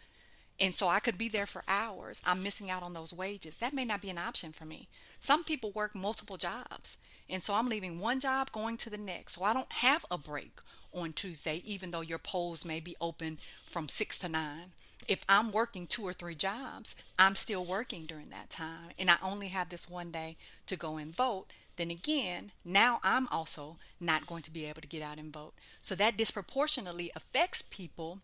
And 0.60 0.74
so 0.74 0.88
I 0.88 1.00
could 1.00 1.18
be 1.18 1.28
there 1.28 1.46
for 1.46 1.64
hours. 1.66 2.22
I'm 2.24 2.42
missing 2.42 2.70
out 2.70 2.82
on 2.82 2.94
those 2.94 3.12
wages. 3.12 3.56
That 3.56 3.74
may 3.74 3.84
not 3.84 4.00
be 4.00 4.10
an 4.10 4.18
option 4.18 4.52
for 4.52 4.64
me. 4.64 4.88
Some 5.18 5.42
people 5.42 5.72
work 5.72 5.94
multiple 5.94 6.36
jobs. 6.36 6.96
And 7.28 7.42
so 7.42 7.54
I'm 7.54 7.68
leaving 7.68 7.98
one 7.98 8.20
job 8.20 8.52
going 8.52 8.76
to 8.78 8.90
the 8.90 8.98
next. 8.98 9.34
So 9.34 9.44
I 9.44 9.52
don't 9.52 9.72
have 9.72 10.04
a 10.10 10.18
break 10.18 10.60
on 10.94 11.12
Tuesday, 11.12 11.62
even 11.64 11.90
though 11.90 12.02
your 12.02 12.18
polls 12.18 12.64
may 12.64 12.80
be 12.80 12.96
open 13.00 13.38
from 13.66 13.88
6 13.88 14.18
to 14.18 14.28
9. 14.28 14.72
If 15.08 15.24
I'm 15.28 15.52
working 15.52 15.86
two 15.86 16.02
or 16.02 16.12
three 16.12 16.34
jobs, 16.34 16.94
I'm 17.18 17.34
still 17.34 17.64
working 17.64 18.06
during 18.06 18.30
that 18.30 18.48
time, 18.48 18.90
and 18.98 19.10
I 19.10 19.16
only 19.22 19.48
have 19.48 19.68
this 19.68 19.90
one 19.90 20.10
day 20.10 20.36
to 20.66 20.76
go 20.76 20.96
and 20.96 21.14
vote. 21.14 21.46
Then 21.76 21.90
again, 21.90 22.52
now 22.64 23.00
I'm 23.02 23.26
also 23.28 23.76
not 24.00 24.26
going 24.26 24.42
to 24.42 24.52
be 24.52 24.64
able 24.64 24.80
to 24.80 24.88
get 24.88 25.02
out 25.02 25.18
and 25.18 25.32
vote. 25.32 25.54
So 25.80 25.94
that 25.96 26.16
disproportionately 26.16 27.10
affects 27.14 27.62
people 27.62 28.20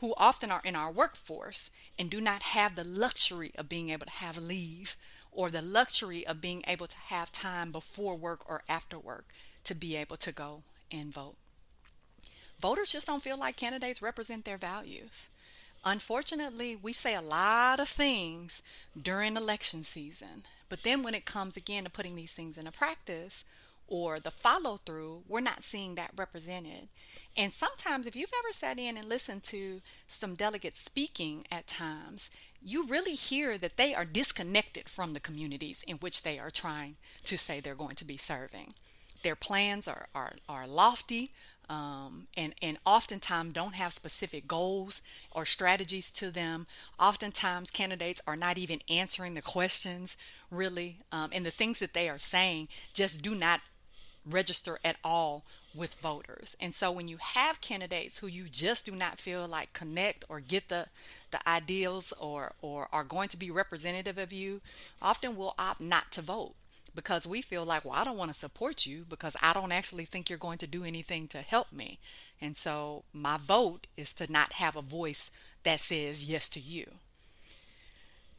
who 0.00 0.14
often 0.16 0.50
are 0.50 0.62
in 0.64 0.76
our 0.76 0.90
workforce 0.90 1.70
and 1.98 2.10
do 2.10 2.20
not 2.20 2.42
have 2.42 2.76
the 2.76 2.84
luxury 2.84 3.52
of 3.56 3.68
being 3.68 3.90
able 3.90 4.06
to 4.06 4.12
have 4.12 4.38
leave 4.38 4.96
or 5.32 5.50
the 5.50 5.62
luxury 5.62 6.26
of 6.26 6.40
being 6.40 6.62
able 6.66 6.86
to 6.86 6.96
have 6.96 7.30
time 7.32 7.70
before 7.72 8.16
work 8.16 8.48
or 8.48 8.62
after 8.68 8.98
work 8.98 9.26
to 9.64 9.74
be 9.74 9.96
able 9.96 10.16
to 10.16 10.32
go 10.32 10.62
and 10.90 11.12
vote 11.12 11.36
voters 12.60 12.92
just 12.92 13.06
don't 13.06 13.22
feel 13.22 13.38
like 13.38 13.56
candidates 13.56 14.02
represent 14.02 14.44
their 14.44 14.58
values. 14.58 15.30
Unfortunately, 15.84 16.76
we 16.76 16.92
say 16.92 17.14
a 17.14 17.20
lot 17.20 17.80
of 17.80 17.88
things 17.88 18.62
during 19.00 19.36
election 19.36 19.84
season, 19.84 20.42
but 20.68 20.82
then 20.82 21.02
when 21.02 21.14
it 21.14 21.24
comes 21.24 21.56
again 21.56 21.84
to 21.84 21.90
putting 21.90 22.16
these 22.16 22.32
things 22.32 22.58
into 22.58 22.72
practice 22.72 23.44
or 23.88 24.20
the 24.20 24.30
follow 24.30 24.78
through, 24.84 25.22
we're 25.26 25.40
not 25.40 25.62
seeing 25.62 25.94
that 25.94 26.12
represented. 26.14 26.88
And 27.36 27.52
sometimes, 27.52 28.06
if 28.06 28.14
you've 28.14 28.32
ever 28.38 28.52
sat 28.52 28.78
in 28.78 28.96
and 28.96 29.08
listened 29.08 29.42
to 29.44 29.80
some 30.06 30.34
delegates 30.34 30.78
speaking 30.78 31.46
at 31.50 31.66
times, 31.66 32.30
you 32.62 32.86
really 32.86 33.14
hear 33.14 33.56
that 33.58 33.76
they 33.76 33.94
are 33.94 34.04
disconnected 34.04 34.88
from 34.88 35.14
the 35.14 35.20
communities 35.20 35.82
in 35.86 35.96
which 35.96 36.22
they 36.22 36.38
are 36.38 36.50
trying 36.50 36.96
to 37.24 37.38
say 37.38 37.60
they're 37.60 37.74
going 37.74 37.96
to 37.96 38.04
be 38.04 38.16
serving. 38.18 38.74
Their 39.22 39.36
plans 39.36 39.88
are, 39.88 40.06
are, 40.14 40.34
are 40.48 40.66
lofty, 40.66 41.32
um, 41.70 42.28
and 42.36 42.54
and 42.62 42.78
oftentimes 42.86 43.52
don't 43.52 43.74
have 43.74 43.92
specific 43.92 44.48
goals 44.48 45.02
or 45.30 45.44
strategies 45.44 46.10
to 46.12 46.30
them. 46.30 46.66
Oftentimes, 46.98 47.70
candidates 47.70 48.22
are 48.26 48.36
not 48.36 48.58
even 48.58 48.80
answering 48.88 49.34
the 49.34 49.42
questions 49.42 50.16
really, 50.50 51.00
um, 51.12 51.30
and 51.32 51.44
the 51.44 51.50
things 51.50 51.78
that 51.80 51.94
they 51.94 52.08
are 52.08 52.18
saying 52.18 52.68
just 52.94 53.20
do 53.20 53.34
not 53.34 53.60
register 54.26 54.78
at 54.84 54.96
all 55.04 55.44
with 55.74 55.94
voters. 55.94 56.56
And 56.60 56.74
so 56.74 56.90
when 56.90 57.08
you 57.08 57.18
have 57.20 57.60
candidates 57.60 58.18
who 58.18 58.26
you 58.26 58.44
just 58.50 58.86
do 58.86 58.92
not 58.92 59.18
feel 59.18 59.46
like 59.46 59.72
connect 59.72 60.24
or 60.28 60.40
get 60.40 60.68
the 60.68 60.86
the 61.30 61.46
ideals 61.48 62.12
or 62.18 62.52
or 62.62 62.88
are 62.92 63.04
going 63.04 63.28
to 63.30 63.36
be 63.36 63.50
representative 63.50 64.18
of 64.18 64.32
you, 64.32 64.60
often 65.00 65.36
we'll 65.36 65.54
opt 65.58 65.80
not 65.80 66.10
to 66.12 66.22
vote 66.22 66.54
because 66.94 67.26
we 67.28 67.42
feel 67.42 67.64
like, 67.64 67.84
well, 67.84 67.94
I 67.94 68.02
don't 68.02 68.16
want 68.16 68.32
to 68.32 68.38
support 68.38 68.86
you 68.86 69.04
because 69.08 69.36
I 69.42 69.52
don't 69.52 69.72
actually 69.72 70.04
think 70.04 70.28
you're 70.28 70.38
going 70.38 70.58
to 70.58 70.66
do 70.66 70.84
anything 70.84 71.28
to 71.28 71.38
help 71.42 71.70
me. 71.70 71.98
And 72.40 72.56
so 72.56 73.04
my 73.12 73.36
vote 73.36 73.86
is 73.96 74.12
to 74.14 74.30
not 74.30 74.54
have 74.54 74.74
a 74.74 74.82
voice 74.82 75.30
that 75.62 75.80
says 75.80 76.24
yes 76.24 76.48
to 76.50 76.60
you. 76.60 76.86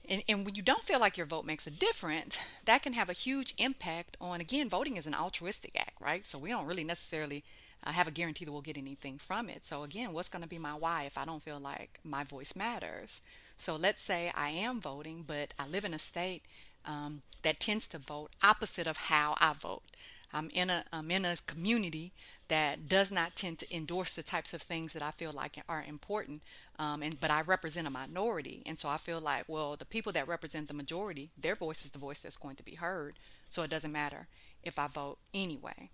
And, 0.09 0.23
and 0.27 0.43
when 0.43 0.55
you 0.55 0.63
don't 0.63 0.81
feel 0.81 0.99
like 0.99 1.17
your 1.17 1.27
vote 1.27 1.45
makes 1.45 1.67
a 1.67 1.71
difference, 1.71 2.39
that 2.65 2.81
can 2.81 2.93
have 2.93 3.09
a 3.09 3.13
huge 3.13 3.53
impact 3.59 4.17
on, 4.19 4.41
again, 4.41 4.67
voting 4.67 4.97
is 4.97 5.05
an 5.05 5.13
altruistic 5.13 5.79
act, 5.79 6.01
right? 6.01 6.25
So 6.25 6.39
we 6.39 6.49
don't 6.49 6.65
really 6.65 6.83
necessarily 6.83 7.43
uh, 7.83 7.91
have 7.91 8.07
a 8.07 8.11
guarantee 8.11 8.43
that 8.43 8.51
we'll 8.51 8.61
get 8.61 8.77
anything 8.77 9.19
from 9.19 9.49
it. 9.49 9.63
So 9.63 9.83
again, 9.83 10.11
what's 10.11 10.27
going 10.27 10.41
to 10.41 10.49
be 10.49 10.57
my 10.57 10.73
why 10.73 11.03
if 11.03 11.17
I 11.17 11.25
don't 11.25 11.43
feel 11.43 11.59
like 11.59 11.99
my 12.03 12.23
voice 12.23 12.55
matters? 12.55 13.21
So 13.55 13.75
let's 13.75 14.01
say 14.01 14.31
I 14.35 14.49
am 14.49 14.81
voting, 14.81 15.23
but 15.27 15.53
I 15.59 15.67
live 15.67 15.85
in 15.85 15.93
a 15.93 15.99
state 15.99 16.41
um, 16.85 17.21
that 17.43 17.59
tends 17.59 17.87
to 17.89 17.99
vote 17.99 18.31
opposite 18.43 18.87
of 18.87 18.97
how 18.97 19.35
I 19.39 19.53
vote. 19.53 19.83
I'm 20.33 20.49
in 20.53 20.69
a 20.69 20.85
I'm 20.93 21.09
in 21.09 21.25
a 21.25 21.35
community 21.47 22.11
that 22.49 22.87
does 22.87 23.11
not 23.11 23.35
tend 23.35 23.59
to 23.59 23.75
endorse 23.75 24.13
the 24.13 24.21
types 24.23 24.53
of 24.53 24.61
things 24.61 24.93
that 24.93 25.01
I 25.01 25.11
feel 25.11 25.31
like 25.31 25.57
are 25.67 25.83
important. 25.87 26.41
Um, 26.79 27.03
and 27.03 27.19
but 27.19 27.29
I 27.29 27.41
represent 27.41 27.87
a 27.87 27.91
minority, 27.91 28.63
and 28.65 28.79
so 28.79 28.87
I 28.87 28.97
feel 28.97 29.19
like 29.19 29.43
well, 29.47 29.75
the 29.75 29.85
people 29.85 30.13
that 30.13 30.27
represent 30.27 30.69
the 30.69 30.73
majority, 30.73 31.29
their 31.37 31.55
voice 31.55 31.83
is 31.83 31.91
the 31.91 31.99
voice 31.99 32.21
that's 32.21 32.37
going 32.37 32.55
to 32.55 32.63
be 32.63 32.75
heard. 32.75 33.15
So 33.49 33.63
it 33.63 33.69
doesn't 33.69 33.91
matter 33.91 34.27
if 34.63 34.79
I 34.79 34.87
vote 34.87 35.17
anyway. 35.33 35.89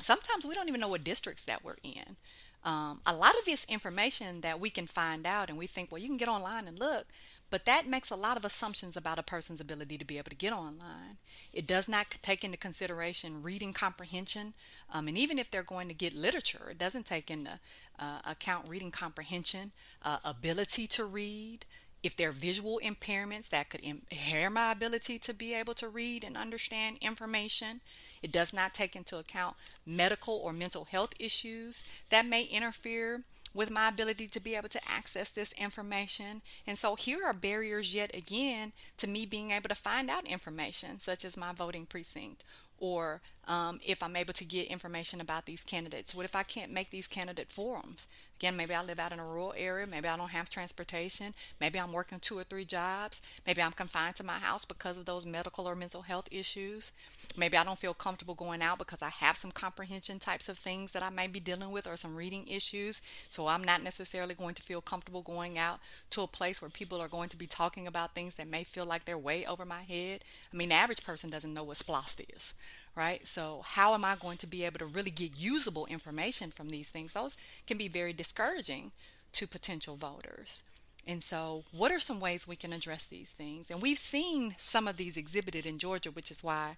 Sometimes 0.00 0.46
we 0.46 0.54
don't 0.54 0.68
even 0.68 0.80
know 0.80 0.88
what 0.88 1.04
districts 1.04 1.44
that 1.44 1.64
we're 1.64 1.76
in. 1.82 2.16
Um, 2.64 3.00
a 3.04 3.14
lot 3.14 3.34
of 3.38 3.44
this 3.44 3.64
information 3.66 4.40
that 4.40 4.60
we 4.60 4.70
can 4.70 4.86
find 4.86 5.26
out, 5.26 5.48
and 5.50 5.58
we 5.58 5.66
think, 5.66 5.90
well, 5.90 6.00
you 6.00 6.08
can 6.08 6.16
get 6.16 6.28
online 6.28 6.66
and 6.66 6.78
look, 6.78 7.06
but 7.54 7.66
that 7.66 7.86
makes 7.86 8.10
a 8.10 8.16
lot 8.16 8.36
of 8.36 8.44
assumptions 8.44 8.96
about 8.96 9.16
a 9.16 9.22
person's 9.22 9.60
ability 9.60 9.96
to 9.96 10.04
be 10.04 10.18
able 10.18 10.28
to 10.28 10.34
get 10.34 10.52
online. 10.52 11.18
It 11.52 11.68
does 11.68 11.88
not 11.88 12.18
take 12.20 12.42
into 12.42 12.58
consideration 12.58 13.44
reading 13.44 13.72
comprehension. 13.72 14.54
Um, 14.92 15.06
and 15.06 15.16
even 15.16 15.38
if 15.38 15.52
they're 15.52 15.62
going 15.62 15.86
to 15.86 15.94
get 15.94 16.14
literature, 16.14 16.66
it 16.72 16.78
doesn't 16.78 17.06
take 17.06 17.30
into 17.30 17.60
uh, 17.96 18.18
account 18.26 18.66
reading 18.66 18.90
comprehension, 18.90 19.70
uh, 20.02 20.18
ability 20.24 20.88
to 20.88 21.04
read. 21.04 21.64
If 22.02 22.16
there 22.16 22.30
are 22.30 22.32
visual 22.32 22.80
impairments 22.82 23.50
that 23.50 23.70
could 23.70 23.82
impair 23.84 24.50
my 24.50 24.72
ability 24.72 25.20
to 25.20 25.32
be 25.32 25.54
able 25.54 25.74
to 25.74 25.88
read 25.88 26.24
and 26.24 26.36
understand 26.36 26.98
information, 27.00 27.82
it 28.20 28.32
does 28.32 28.52
not 28.52 28.74
take 28.74 28.96
into 28.96 29.18
account 29.18 29.54
medical 29.86 30.34
or 30.34 30.52
mental 30.52 30.86
health 30.86 31.12
issues 31.20 31.84
that 32.08 32.26
may 32.26 32.42
interfere 32.42 33.22
with 33.54 33.70
my 33.70 33.88
ability 33.88 34.26
to 34.26 34.40
be 34.40 34.56
able 34.56 34.68
to 34.68 34.80
access 34.88 35.30
this 35.30 35.52
information. 35.52 36.42
And 36.66 36.76
so 36.76 36.96
here 36.96 37.24
are 37.24 37.32
barriers 37.32 37.94
yet 37.94 38.14
again 38.14 38.72
to 38.98 39.06
me 39.06 39.24
being 39.24 39.52
able 39.52 39.68
to 39.68 39.74
find 39.74 40.10
out 40.10 40.26
information, 40.26 40.98
such 40.98 41.24
as 41.24 41.36
my 41.36 41.52
voting 41.52 41.86
precinct 41.86 42.44
or 42.78 43.22
um, 43.46 43.80
if 43.84 44.02
I'm 44.02 44.16
able 44.16 44.34
to 44.34 44.44
get 44.44 44.68
information 44.68 45.20
about 45.20 45.46
these 45.46 45.62
candidates. 45.62 46.14
What 46.14 46.24
if 46.24 46.36
I 46.36 46.42
can't 46.42 46.72
make 46.72 46.90
these 46.90 47.06
candidate 47.06 47.50
forums? 47.50 48.08
Again, 48.38 48.56
maybe 48.56 48.74
I 48.74 48.82
live 48.82 48.98
out 48.98 49.12
in 49.12 49.20
a 49.20 49.24
rural 49.24 49.54
area. 49.56 49.86
Maybe 49.86 50.08
I 50.08 50.16
don't 50.16 50.30
have 50.30 50.50
transportation. 50.50 51.34
Maybe 51.60 51.78
I'm 51.78 51.92
working 51.92 52.18
two 52.18 52.36
or 52.36 52.42
three 52.42 52.64
jobs. 52.64 53.22
Maybe 53.46 53.62
I'm 53.62 53.72
confined 53.72 54.16
to 54.16 54.24
my 54.24 54.38
house 54.38 54.64
because 54.64 54.98
of 54.98 55.04
those 55.04 55.24
medical 55.24 55.68
or 55.68 55.76
mental 55.76 56.02
health 56.02 56.28
issues. 56.32 56.90
Maybe 57.36 57.56
I 57.56 57.62
don't 57.62 57.78
feel 57.78 57.94
comfortable 57.94 58.34
going 58.34 58.60
out 58.60 58.78
because 58.78 59.02
I 59.02 59.10
have 59.10 59.36
some 59.36 59.52
comprehension 59.52 60.18
types 60.18 60.48
of 60.48 60.58
things 60.58 60.92
that 60.92 61.02
I 61.02 61.10
may 61.10 61.28
be 61.28 61.38
dealing 61.38 61.70
with 61.70 61.86
or 61.86 61.96
some 61.96 62.16
reading 62.16 62.48
issues. 62.48 63.02
So 63.30 63.46
I'm 63.46 63.62
not 63.62 63.84
necessarily 63.84 64.34
going 64.34 64.54
to 64.56 64.62
feel 64.62 64.80
comfortable 64.80 65.22
going 65.22 65.56
out 65.56 65.78
to 66.10 66.22
a 66.22 66.26
place 66.26 66.60
where 66.60 66.70
people 66.70 67.00
are 67.00 67.08
going 67.08 67.28
to 67.28 67.36
be 67.36 67.46
talking 67.46 67.86
about 67.86 68.14
things 68.14 68.34
that 68.34 68.48
may 68.48 68.64
feel 68.64 68.84
like 68.84 69.04
they're 69.04 69.16
way 69.16 69.46
over 69.46 69.64
my 69.64 69.82
head. 69.82 70.24
I 70.52 70.56
mean, 70.56 70.70
the 70.70 70.74
average 70.74 71.04
person 71.04 71.30
doesn't 71.30 71.54
know 71.54 71.64
what 71.64 71.76
SPLOST 71.76 72.20
is 72.36 72.54
right? 72.94 73.26
So, 73.26 73.62
how 73.64 73.94
am 73.94 74.04
I 74.04 74.16
going 74.16 74.38
to 74.38 74.46
be 74.46 74.64
able 74.64 74.78
to 74.78 74.86
really 74.86 75.10
get 75.10 75.38
usable 75.38 75.86
information 75.86 76.50
from 76.50 76.68
these 76.68 76.90
things? 76.90 77.12
Those 77.12 77.36
can 77.66 77.76
be 77.76 77.88
very 77.88 78.12
discouraging 78.12 78.92
to 79.32 79.46
potential 79.46 79.96
voters. 79.96 80.62
And 81.06 81.22
so, 81.22 81.64
what 81.72 81.92
are 81.92 82.00
some 82.00 82.20
ways 82.20 82.48
we 82.48 82.56
can 82.56 82.72
address 82.72 83.06
these 83.06 83.30
things? 83.30 83.70
And 83.70 83.82
we've 83.82 83.98
seen 83.98 84.54
some 84.58 84.88
of 84.88 84.96
these 84.96 85.16
exhibited 85.16 85.66
in 85.66 85.78
Georgia, 85.78 86.10
which 86.10 86.30
is 86.30 86.42
why 86.42 86.76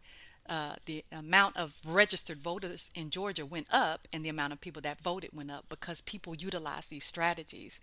uh, 0.48 0.74
the 0.84 1.04
amount 1.12 1.56
of 1.56 1.76
registered 1.84 2.38
voters 2.38 2.90
in 2.94 3.10
Georgia 3.10 3.44
went 3.44 3.66
up 3.72 4.06
and 4.12 4.24
the 4.24 4.28
amount 4.28 4.52
of 4.52 4.60
people 4.60 4.82
that 4.82 5.00
voted 5.00 5.30
went 5.32 5.50
up 5.50 5.64
because 5.68 6.00
people 6.00 6.34
utilized 6.34 6.90
these 6.90 7.04
strategies. 7.04 7.80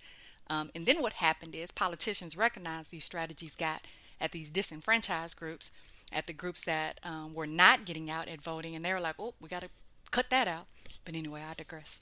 Um, 0.49 0.71
and 0.75 0.85
then 0.85 1.01
what 1.01 1.13
happened 1.13 1.55
is 1.55 1.71
politicians 1.71 2.37
recognized 2.37 2.91
these 2.91 3.05
strategies 3.05 3.55
got 3.55 3.81
at 4.23 4.31
these 4.31 4.49
disenfranchised 4.49 5.37
groups 5.37 5.69
at 6.13 6.25
the 6.25 6.33
groups 6.33 6.61
that 6.63 6.99
um, 7.03 7.33
were 7.33 7.47
not 7.47 7.85
getting 7.85 8.09
out 8.09 8.27
at 8.27 8.41
voting, 8.41 8.75
and 8.75 8.85
they 8.85 8.93
were 8.93 8.99
like, 8.99 9.15
"Oh, 9.19 9.33
we 9.39 9.49
got 9.49 9.61
to 9.61 9.69
cut 10.11 10.29
that 10.29 10.47
out." 10.47 10.67
But 11.05 11.15
anyway, 11.15 11.41
I 11.47 11.53
digress. 11.53 12.01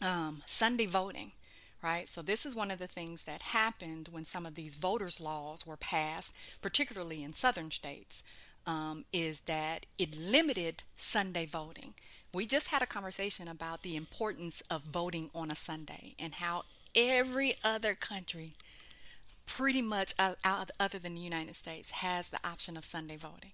Um, 0.00 0.42
Sunday 0.46 0.86
voting, 0.86 1.32
right? 1.82 2.08
So 2.08 2.22
this 2.22 2.46
is 2.46 2.54
one 2.54 2.70
of 2.70 2.78
the 2.78 2.86
things 2.86 3.24
that 3.24 3.42
happened 3.42 4.08
when 4.10 4.24
some 4.24 4.46
of 4.46 4.54
these 4.54 4.76
voters' 4.76 5.20
laws 5.20 5.66
were 5.66 5.76
passed, 5.76 6.32
particularly 6.62 7.22
in 7.22 7.32
southern 7.32 7.70
states, 7.70 8.22
um, 8.66 9.04
is 9.12 9.40
that 9.40 9.86
it 9.98 10.16
limited 10.16 10.84
Sunday 10.96 11.46
voting. 11.46 11.94
We 12.32 12.46
just 12.46 12.68
had 12.68 12.82
a 12.82 12.86
conversation 12.86 13.48
about 13.48 13.82
the 13.82 13.96
importance 13.96 14.62
of 14.70 14.82
voting 14.82 15.30
on 15.34 15.50
a 15.50 15.56
Sunday 15.56 16.14
and 16.18 16.34
how 16.34 16.64
every 16.94 17.54
other 17.64 17.94
country 17.94 18.54
pretty 19.48 19.82
much 19.82 20.14
out, 20.18 20.70
other 20.78 20.98
than 20.98 21.14
the 21.14 21.20
United 21.20 21.56
States 21.56 21.90
has 21.90 22.28
the 22.28 22.38
option 22.46 22.76
of 22.76 22.84
Sunday 22.84 23.16
voting 23.16 23.52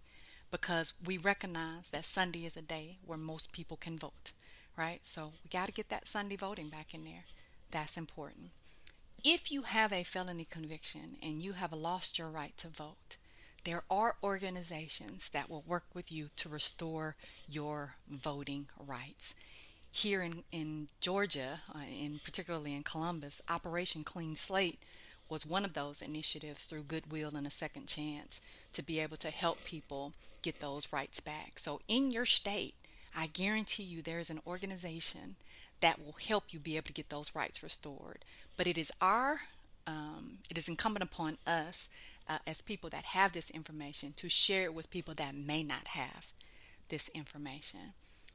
because 0.51 0.93
we 1.05 1.17
recognize 1.17 1.89
that 1.89 2.05
Sunday 2.05 2.45
is 2.45 2.57
a 2.57 2.63
day 2.63 2.99
where 3.07 3.17
most 3.17 3.53
people 3.53 3.77
can 3.77 3.97
vote, 3.99 4.33
right? 4.77 4.99
So 5.03 5.33
we 5.43 5.49
got 5.49 5.67
to 5.67 5.73
get 5.73 5.89
that 5.89 6.07
Sunday 6.07 6.37
voting 6.37 6.69
back 6.69 6.93
in 6.93 7.05
there. 7.05 7.25
That's 7.71 7.97
important. 7.97 8.51
If 9.25 9.51
you 9.51 9.63
have 9.63 9.93
a 9.93 10.03
felony 10.03 10.45
conviction 10.45 11.17
and 11.23 11.41
you 11.41 11.53
have 11.53 11.73
lost 11.73 12.19
your 12.19 12.29
right 12.29 12.57
to 12.59 12.69
vote, 12.69 13.17
there 13.65 13.85
are 13.91 14.17
organizations 14.23 15.31
that 15.31 15.49
will 15.49 15.65
work 15.67 15.85
with 15.95 16.13
you 16.13 16.29
to 16.37 16.49
restore 16.49 17.17
your 17.49 17.95
voting 18.11 18.67
rights. 18.79 19.35
Here 19.91 20.23
in, 20.23 20.43
in 20.53 20.89
Georgia, 21.01 21.61
uh, 21.75 21.79
in 21.89 22.21
particularly 22.23 22.75
in 22.75 22.83
Columbus, 22.83 23.41
Operation 23.49 24.05
Clean 24.05 24.37
Slate 24.37 24.81
was 25.29 25.47
one 25.47 25.65
of 25.65 25.73
those 25.73 26.03
initiatives 26.03 26.65
through 26.65 26.83
Goodwill 26.83 27.37
and 27.37 27.47
a 27.47 27.51
Second 27.51 27.87
Chance 27.87 28.41
to 28.73 28.83
be 28.83 29.01
able 29.01 29.17
to 29.19 29.31
help 29.31 29.65
people 29.65 30.13
get 30.43 30.61
those 30.61 30.93
rights 30.93 31.21
back. 31.21 31.59
So 31.59 31.81
in 31.89 32.11
your 32.11 32.27
state, 32.27 32.75
I 33.17 33.29
guarantee 33.29 33.85
you 33.85 34.03
there 34.03 34.19
is 34.19 34.31
an 34.31 34.41
organization 34.47 35.37
that 35.81 36.01
will 36.05 36.17
help 36.29 36.45
you 36.53 36.59
be 36.59 36.77
able 36.77 36.87
to 36.87 36.93
get 36.93 37.09
those 37.09 37.35
rights 37.35 37.63
restored. 37.63 38.25
But 38.57 38.67
it 38.67 38.79
is 38.79 38.93
our 39.01 39.41
um, 39.87 40.39
it 40.51 40.57
is 40.57 40.69
incumbent 40.69 41.03
upon 41.03 41.37
us 41.47 41.91
uh, 42.29 42.39
as 42.47 42.63
people 42.63 42.89
that 42.91 43.05
have 43.05 43.33
this 43.33 43.51
information 43.51 44.15
to 44.17 44.29
share 44.29 44.65
it 44.65 44.75
with 44.75 44.91
people 44.91 45.15
that 45.15 45.35
may 45.35 45.63
not 45.63 45.89
have 45.89 46.33
this 46.89 47.09
information. 47.11 47.93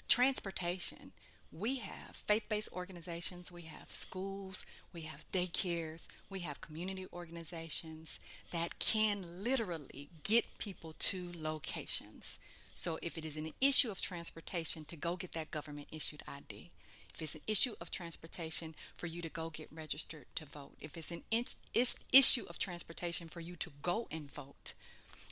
Transportation. 0.08 1.12
We 1.52 1.78
have 1.78 2.16
faith 2.16 2.44
based 2.48 2.70
organizations, 2.74 3.52
we 3.52 3.64
have 3.64 3.92
schools, 3.92 4.66
we 4.94 5.02
have 5.02 5.26
daycares, 5.32 6.08
we 6.30 6.42
have 6.42 6.62
community 6.62 7.08
organizations 7.12 8.20
that 8.52 8.78
can 8.78 9.44
literally 9.44 10.10
get 10.24 10.60
people 10.60 10.94
to 11.00 11.32
locations. 11.36 12.40
So 12.76 13.00
if 13.02 13.18
it 13.18 13.26
is 13.26 13.36
an 13.36 13.52
issue 13.60 13.90
of 13.90 14.00
transportation, 14.00 14.86
to 14.86 14.96
go 14.96 15.16
get 15.16 15.32
that 15.34 15.50
government 15.52 15.88
issued 15.92 16.22
ID. 16.28 16.70
If 17.14 17.22
it's 17.22 17.36
an 17.36 17.42
issue 17.48 17.74
of 17.82 17.90
transportation 17.90 18.76
for 18.96 19.08
you 19.08 19.22
to 19.22 19.30
go 19.30 19.50
get 19.50 19.68
registered 19.72 20.26
to 20.36 20.46
vote, 20.46 20.76
if 20.80 20.96
it's 20.96 21.12
an 21.12 21.24
in- 21.32 21.46
issue 22.14 22.46
of 22.48 22.60
transportation 22.60 23.28
for 23.28 23.40
you 23.40 23.56
to 23.58 23.72
go 23.82 24.08
and 24.12 24.32
vote, 24.32 24.74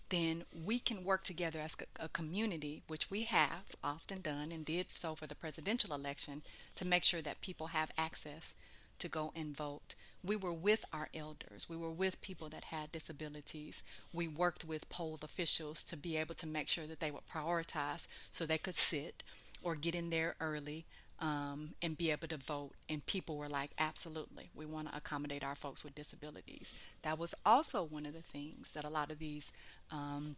then 0.09 0.43
we 0.65 0.79
can 0.79 1.03
work 1.03 1.23
together 1.23 1.59
as 1.59 1.75
a 1.99 2.09
community, 2.09 2.81
which 2.87 3.11
we 3.11 3.23
have 3.23 3.75
often 3.83 4.21
done 4.21 4.51
and 4.51 4.65
did 4.65 4.87
so 4.89 5.15
for 5.15 5.27
the 5.27 5.35
presidential 5.35 5.93
election, 5.93 6.41
to 6.75 6.85
make 6.85 7.03
sure 7.03 7.21
that 7.21 7.41
people 7.41 7.67
have 7.67 7.91
access 7.97 8.55
to 8.99 9.07
go 9.07 9.31
and 9.35 9.55
vote 9.55 9.95
we 10.23 10.35
were 10.35 10.53
with 10.53 10.83
our 10.91 11.09
elders. 11.13 11.67
We 11.69 11.77
were 11.77 11.91
with 11.91 12.21
people 12.21 12.49
that 12.49 12.65
had 12.65 12.91
disabilities. 12.91 13.83
We 14.13 14.27
worked 14.27 14.65
with 14.65 14.89
poll 14.89 15.19
officials 15.21 15.83
to 15.83 15.97
be 15.97 16.17
able 16.17 16.35
to 16.35 16.47
make 16.47 16.67
sure 16.67 16.85
that 16.85 16.99
they 16.99 17.11
would 17.11 17.27
prioritize 17.27 18.07
so 18.31 18.45
they 18.45 18.57
could 18.57 18.75
sit 18.75 19.23
or 19.63 19.75
get 19.75 19.95
in 19.95 20.09
there 20.09 20.35
early 20.39 20.85
um, 21.19 21.71
and 21.81 21.97
be 21.97 22.11
able 22.11 22.27
to 22.27 22.37
vote. 22.37 22.71
And 22.89 23.05
people 23.05 23.37
were 23.37 23.49
like, 23.49 23.71
absolutely, 23.79 24.49
we 24.55 24.65
want 24.65 24.89
to 24.89 24.97
accommodate 24.97 25.43
our 25.43 25.55
folks 25.55 25.83
with 25.83 25.95
disabilities. 25.95 26.73
That 27.01 27.17
was 27.17 27.33
also 27.45 27.83
one 27.83 28.05
of 28.05 28.13
the 28.13 28.21
things 28.21 28.71
that 28.71 28.85
a 28.85 28.89
lot 28.89 29.11
of 29.11 29.19
these 29.19 29.51
um, 29.91 30.35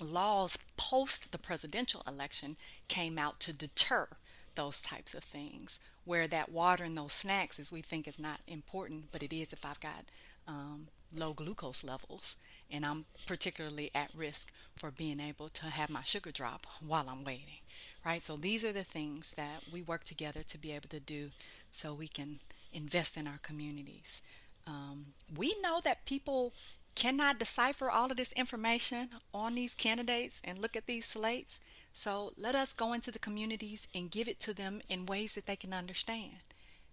laws 0.00 0.58
post 0.76 1.32
the 1.32 1.38
presidential 1.38 2.02
election 2.06 2.56
came 2.88 3.18
out 3.18 3.40
to 3.40 3.52
deter 3.52 4.06
those 4.54 4.80
types 4.80 5.14
of 5.14 5.24
things 5.24 5.78
where 6.04 6.26
that 6.26 6.50
water 6.50 6.84
and 6.84 6.96
those 6.96 7.12
snacks 7.12 7.58
is 7.58 7.72
we 7.72 7.82
think 7.82 8.08
is 8.08 8.18
not 8.18 8.40
important, 8.46 9.06
but 9.12 9.22
it 9.22 9.32
is 9.32 9.52
if 9.52 9.64
I've 9.64 9.80
got 9.80 10.06
um, 10.48 10.88
low 11.14 11.32
glucose 11.32 11.84
levels 11.84 12.36
and 12.70 12.86
I'm 12.86 13.04
particularly 13.26 13.90
at 13.94 14.10
risk 14.14 14.52
for 14.76 14.90
being 14.90 15.20
able 15.20 15.48
to 15.50 15.66
have 15.66 15.90
my 15.90 16.02
sugar 16.02 16.30
drop 16.30 16.66
while 16.84 17.06
I'm 17.08 17.24
waiting, 17.24 17.60
right? 18.04 18.22
So 18.22 18.36
these 18.36 18.64
are 18.64 18.72
the 18.72 18.84
things 18.84 19.32
that 19.32 19.62
we 19.72 19.82
work 19.82 20.04
together 20.04 20.42
to 20.42 20.58
be 20.58 20.72
able 20.72 20.88
to 20.90 21.00
do 21.00 21.30
so 21.72 21.94
we 21.94 22.08
can 22.08 22.40
invest 22.72 23.16
in 23.16 23.26
our 23.26 23.38
communities. 23.42 24.22
Um, 24.66 25.06
we 25.36 25.54
know 25.62 25.80
that 25.84 26.04
people 26.04 26.52
cannot 26.94 27.38
decipher 27.38 27.90
all 27.90 28.10
of 28.10 28.16
this 28.16 28.32
information 28.32 29.10
on 29.32 29.54
these 29.54 29.74
candidates 29.74 30.42
and 30.44 30.58
look 30.58 30.76
at 30.76 30.86
these 30.86 31.06
slates. 31.06 31.60
So 31.92 32.32
let 32.36 32.54
us 32.54 32.72
go 32.72 32.92
into 32.92 33.10
the 33.10 33.18
communities 33.18 33.88
and 33.94 34.10
give 34.10 34.28
it 34.28 34.40
to 34.40 34.54
them 34.54 34.80
in 34.88 35.06
ways 35.06 35.34
that 35.34 35.46
they 35.46 35.56
can 35.56 35.72
understand. 35.72 36.40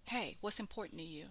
Hey, 0.06 0.36
what's 0.40 0.60
important 0.60 1.00
to 1.00 1.06
you? 1.06 1.26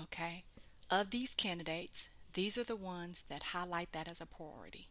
Okay. 0.00 0.44
Of 0.90 1.10
these 1.10 1.34
candidates, 1.34 2.08
these 2.32 2.56
are 2.56 2.64
the 2.64 2.76
ones 2.76 3.22
that 3.28 3.42
highlight 3.42 3.92
that 3.92 4.08
as 4.08 4.20
a 4.20 4.26
priority, 4.26 4.88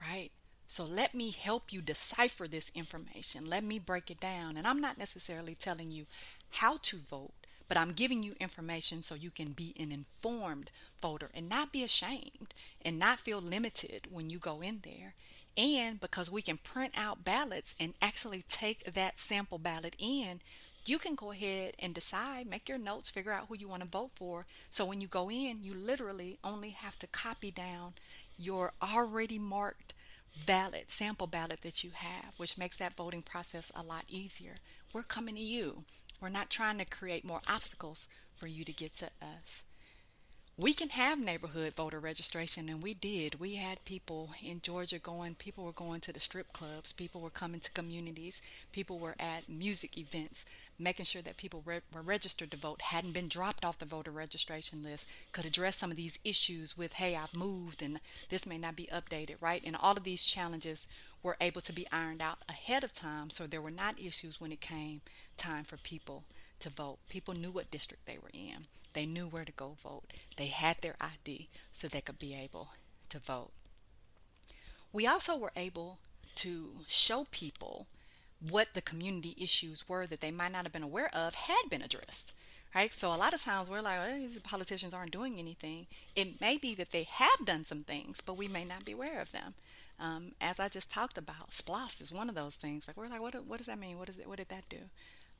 right? 0.00 0.30
So 0.74 0.84
let 0.84 1.14
me 1.14 1.30
help 1.30 1.72
you 1.72 1.80
decipher 1.80 2.48
this 2.48 2.72
information. 2.74 3.46
Let 3.46 3.62
me 3.62 3.78
break 3.78 4.10
it 4.10 4.18
down. 4.18 4.56
And 4.56 4.66
I'm 4.66 4.80
not 4.80 4.98
necessarily 4.98 5.54
telling 5.54 5.92
you 5.92 6.06
how 6.50 6.78
to 6.82 6.96
vote, 6.96 7.30
but 7.68 7.76
I'm 7.76 7.92
giving 7.92 8.24
you 8.24 8.34
information 8.40 9.00
so 9.00 9.14
you 9.14 9.30
can 9.30 9.52
be 9.52 9.72
an 9.78 9.92
informed 9.92 10.72
voter 11.00 11.30
and 11.32 11.48
not 11.48 11.70
be 11.70 11.84
ashamed 11.84 12.54
and 12.84 12.98
not 12.98 13.20
feel 13.20 13.40
limited 13.40 14.08
when 14.10 14.30
you 14.30 14.40
go 14.40 14.62
in 14.62 14.80
there 14.82 15.14
and 15.56 16.00
because 16.00 16.28
we 16.28 16.42
can 16.42 16.58
print 16.58 16.92
out 16.96 17.24
ballots 17.24 17.76
and 17.78 17.94
actually 18.02 18.42
take 18.48 18.94
that 18.94 19.20
sample 19.20 19.58
ballot 19.58 19.94
in, 20.00 20.40
you 20.86 20.98
can 20.98 21.14
go 21.14 21.30
ahead 21.30 21.74
and 21.78 21.94
decide, 21.94 22.48
make 22.48 22.68
your 22.68 22.78
notes, 22.78 23.08
figure 23.08 23.30
out 23.30 23.46
who 23.48 23.56
you 23.56 23.68
want 23.68 23.82
to 23.82 23.88
vote 23.88 24.10
for. 24.16 24.44
So 24.70 24.84
when 24.84 25.00
you 25.00 25.06
go 25.06 25.30
in, 25.30 25.62
you 25.62 25.72
literally 25.72 26.38
only 26.42 26.70
have 26.70 26.98
to 26.98 27.06
copy 27.06 27.52
down 27.52 27.92
your 28.36 28.72
already 28.82 29.38
marked 29.38 29.83
ballot, 30.46 30.90
sample 30.90 31.26
ballot 31.26 31.60
that 31.62 31.84
you 31.84 31.90
have, 31.94 32.34
which 32.36 32.58
makes 32.58 32.76
that 32.76 32.96
voting 32.96 33.22
process 33.22 33.70
a 33.74 33.82
lot 33.82 34.04
easier. 34.08 34.56
We're 34.92 35.02
coming 35.02 35.34
to 35.36 35.40
you. 35.40 35.84
We're 36.20 36.28
not 36.28 36.50
trying 36.50 36.78
to 36.78 36.84
create 36.84 37.24
more 37.24 37.40
obstacles 37.48 38.08
for 38.34 38.46
you 38.46 38.64
to 38.64 38.72
get 38.72 38.94
to 38.96 39.06
us 39.22 39.64
we 40.56 40.72
can 40.72 40.90
have 40.90 41.18
neighborhood 41.18 41.74
voter 41.74 41.98
registration 41.98 42.68
and 42.68 42.80
we 42.80 42.94
did 42.94 43.40
we 43.40 43.56
had 43.56 43.84
people 43.84 44.30
in 44.40 44.60
georgia 44.60 45.00
going 45.00 45.34
people 45.34 45.64
were 45.64 45.72
going 45.72 46.00
to 46.00 46.12
the 46.12 46.20
strip 46.20 46.52
clubs 46.52 46.92
people 46.92 47.20
were 47.20 47.30
coming 47.30 47.58
to 47.58 47.70
communities 47.72 48.40
people 48.70 48.98
were 49.00 49.16
at 49.18 49.48
music 49.48 49.98
events 49.98 50.44
making 50.78 51.04
sure 51.04 51.22
that 51.22 51.36
people 51.36 51.62
re- 51.64 51.80
were 51.92 52.02
registered 52.02 52.50
to 52.50 52.56
vote 52.56 52.80
hadn't 52.82 53.12
been 53.12 53.28
dropped 53.28 53.64
off 53.64 53.78
the 53.78 53.84
voter 53.84 54.10
registration 54.10 54.82
list 54.82 55.08
could 55.32 55.44
address 55.44 55.76
some 55.76 55.90
of 55.90 55.96
these 55.96 56.18
issues 56.24 56.76
with 56.76 56.94
hey 56.94 57.16
i've 57.16 57.34
moved 57.34 57.82
and 57.82 58.00
this 58.28 58.46
may 58.46 58.58
not 58.58 58.76
be 58.76 58.88
updated 58.92 59.36
right 59.40 59.62
and 59.64 59.76
all 59.76 59.96
of 59.96 60.04
these 60.04 60.24
challenges 60.24 60.88
were 61.22 61.36
able 61.40 61.60
to 61.60 61.72
be 61.72 61.86
ironed 61.90 62.22
out 62.22 62.38
ahead 62.48 62.84
of 62.84 62.92
time 62.92 63.30
so 63.30 63.46
there 63.46 63.62
were 63.62 63.70
not 63.70 63.98
issues 63.98 64.40
when 64.40 64.52
it 64.52 64.60
came 64.60 65.00
time 65.36 65.64
for 65.64 65.76
people 65.78 66.24
to 66.60 66.70
vote. 66.70 66.98
People 67.08 67.34
knew 67.34 67.50
what 67.50 67.70
district 67.70 68.06
they 68.06 68.18
were 68.18 68.30
in. 68.32 68.66
They 68.94 69.04
knew 69.06 69.26
where 69.28 69.44
to 69.44 69.52
go 69.52 69.76
vote. 69.82 70.12
They 70.36 70.46
had 70.46 70.78
their 70.80 70.96
ID 71.00 71.48
so 71.70 71.88
they 71.88 72.00
could 72.00 72.18
be 72.18 72.34
able 72.34 72.68
to 73.10 73.18
vote. 73.18 73.50
We 74.92 75.06
also 75.06 75.36
were 75.36 75.52
able 75.56 75.98
to 76.36 76.70
show 76.86 77.26
people 77.30 77.86
what 78.40 78.74
the 78.74 78.82
community 78.82 79.34
issues 79.38 79.88
were 79.88 80.06
that 80.06 80.20
they 80.20 80.30
might 80.30 80.52
not 80.52 80.64
have 80.64 80.72
been 80.72 80.82
aware 80.82 81.10
of 81.14 81.34
had 81.34 81.70
been 81.70 81.82
addressed. 81.82 82.32
Right? 82.74 82.92
So 82.92 83.14
a 83.14 83.16
lot 83.16 83.32
of 83.32 83.40
times 83.40 83.70
we're 83.70 83.80
like, 83.80 84.00
oh, 84.02 84.18
these 84.18 84.38
politicians 84.40 84.92
aren't 84.92 85.12
doing 85.12 85.38
anything. 85.38 85.86
It 86.16 86.40
may 86.40 86.58
be 86.58 86.74
that 86.74 86.90
they 86.90 87.04
have 87.08 87.46
done 87.46 87.64
some 87.64 87.80
things, 87.80 88.20
but 88.20 88.36
we 88.36 88.48
may 88.48 88.64
not 88.64 88.84
be 88.84 88.92
aware 88.92 89.20
of 89.20 89.30
them. 89.30 89.54
Um, 90.00 90.32
as 90.40 90.58
I 90.58 90.68
just 90.68 90.90
talked 90.90 91.16
about, 91.16 91.52
SPLOST 91.52 92.00
is 92.00 92.12
one 92.12 92.28
of 92.28 92.34
those 92.34 92.56
things. 92.56 92.88
Like 92.88 92.96
we're 92.96 93.06
like, 93.06 93.20
what, 93.20 93.46
what 93.46 93.58
does 93.58 93.66
that 93.66 93.78
mean? 93.78 93.96
What 93.96 94.08
is 94.08 94.18
it? 94.18 94.28
What 94.28 94.38
did 94.38 94.48
that 94.48 94.68
do? 94.68 94.78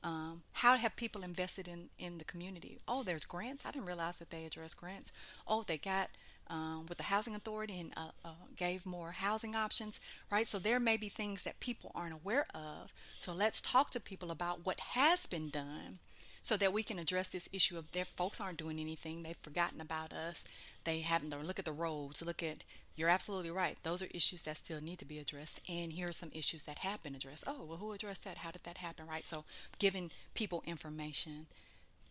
Um, 0.01 0.43
how 0.53 0.77
have 0.77 0.95
people 0.95 1.23
invested 1.23 1.67
in, 1.67 1.89
in 1.97 2.19
the 2.19 2.23
community? 2.23 2.79
Oh, 2.87 3.03
there's 3.03 3.25
grants. 3.25 3.65
I 3.65 3.71
didn't 3.71 3.87
realize 3.87 4.17
that 4.19 4.29
they 4.29 4.45
address 4.45 4.73
grants. 4.73 5.11
Oh, 5.47 5.63
they 5.63 5.77
got 5.77 6.09
um, 6.47 6.85
with 6.87 6.97
the 6.97 7.05
housing 7.05 7.35
authority 7.35 7.79
and 7.79 7.93
uh, 7.97 8.09
uh, 8.23 8.29
gave 8.55 8.85
more 8.85 9.11
housing 9.11 9.55
options, 9.55 9.99
right? 10.31 10.47
So 10.47 10.59
there 10.59 10.79
may 10.79 10.97
be 10.97 11.09
things 11.09 11.43
that 11.43 11.59
people 11.59 11.91
aren't 11.95 12.13
aware 12.13 12.45
of. 12.53 12.93
So 13.19 13.33
let's 13.33 13.61
talk 13.61 13.91
to 13.91 13.99
people 13.99 14.31
about 14.31 14.65
what 14.65 14.79
has 14.79 15.25
been 15.25 15.49
done 15.49 15.99
so 16.41 16.55
that 16.57 16.73
we 16.73 16.83
can 16.83 16.99
address 16.99 17.29
this 17.29 17.49
issue 17.51 17.77
of 17.77 17.91
their 17.91 18.05
folks 18.05 18.39
aren't 18.39 18.59
doing 18.59 18.79
anything. 18.79 19.23
They've 19.23 19.35
forgotten 19.41 19.81
about 19.81 20.13
us. 20.13 20.45
They 20.83 20.99
haven't 20.99 21.35
look 21.45 21.57
at 21.57 21.65
the 21.65 21.71
roads, 21.71 22.21
look 22.21 22.43
at 22.43 22.63
you're 22.95 23.09
absolutely 23.09 23.51
right. 23.51 23.77
Those 23.83 24.01
are 24.01 24.07
issues 24.11 24.43
that 24.43 24.57
still 24.57 24.79
need 24.79 24.99
to 24.99 25.05
be 25.05 25.19
addressed. 25.19 25.59
And 25.67 25.91
here 25.91 26.07
are 26.07 26.13
some 26.13 26.31
issues 26.33 26.63
that 26.63 26.79
have 26.79 27.03
been 27.03 27.15
addressed. 27.15 27.43
Oh, 27.45 27.65
well, 27.67 27.77
who 27.77 27.91
addressed 27.91 28.23
that? 28.23 28.37
How 28.37 28.51
did 28.51 28.63
that 28.63 28.77
happen? 28.77 29.05
Right. 29.07 29.25
So 29.25 29.43
giving 29.79 30.11
people 30.33 30.63
information. 30.65 31.47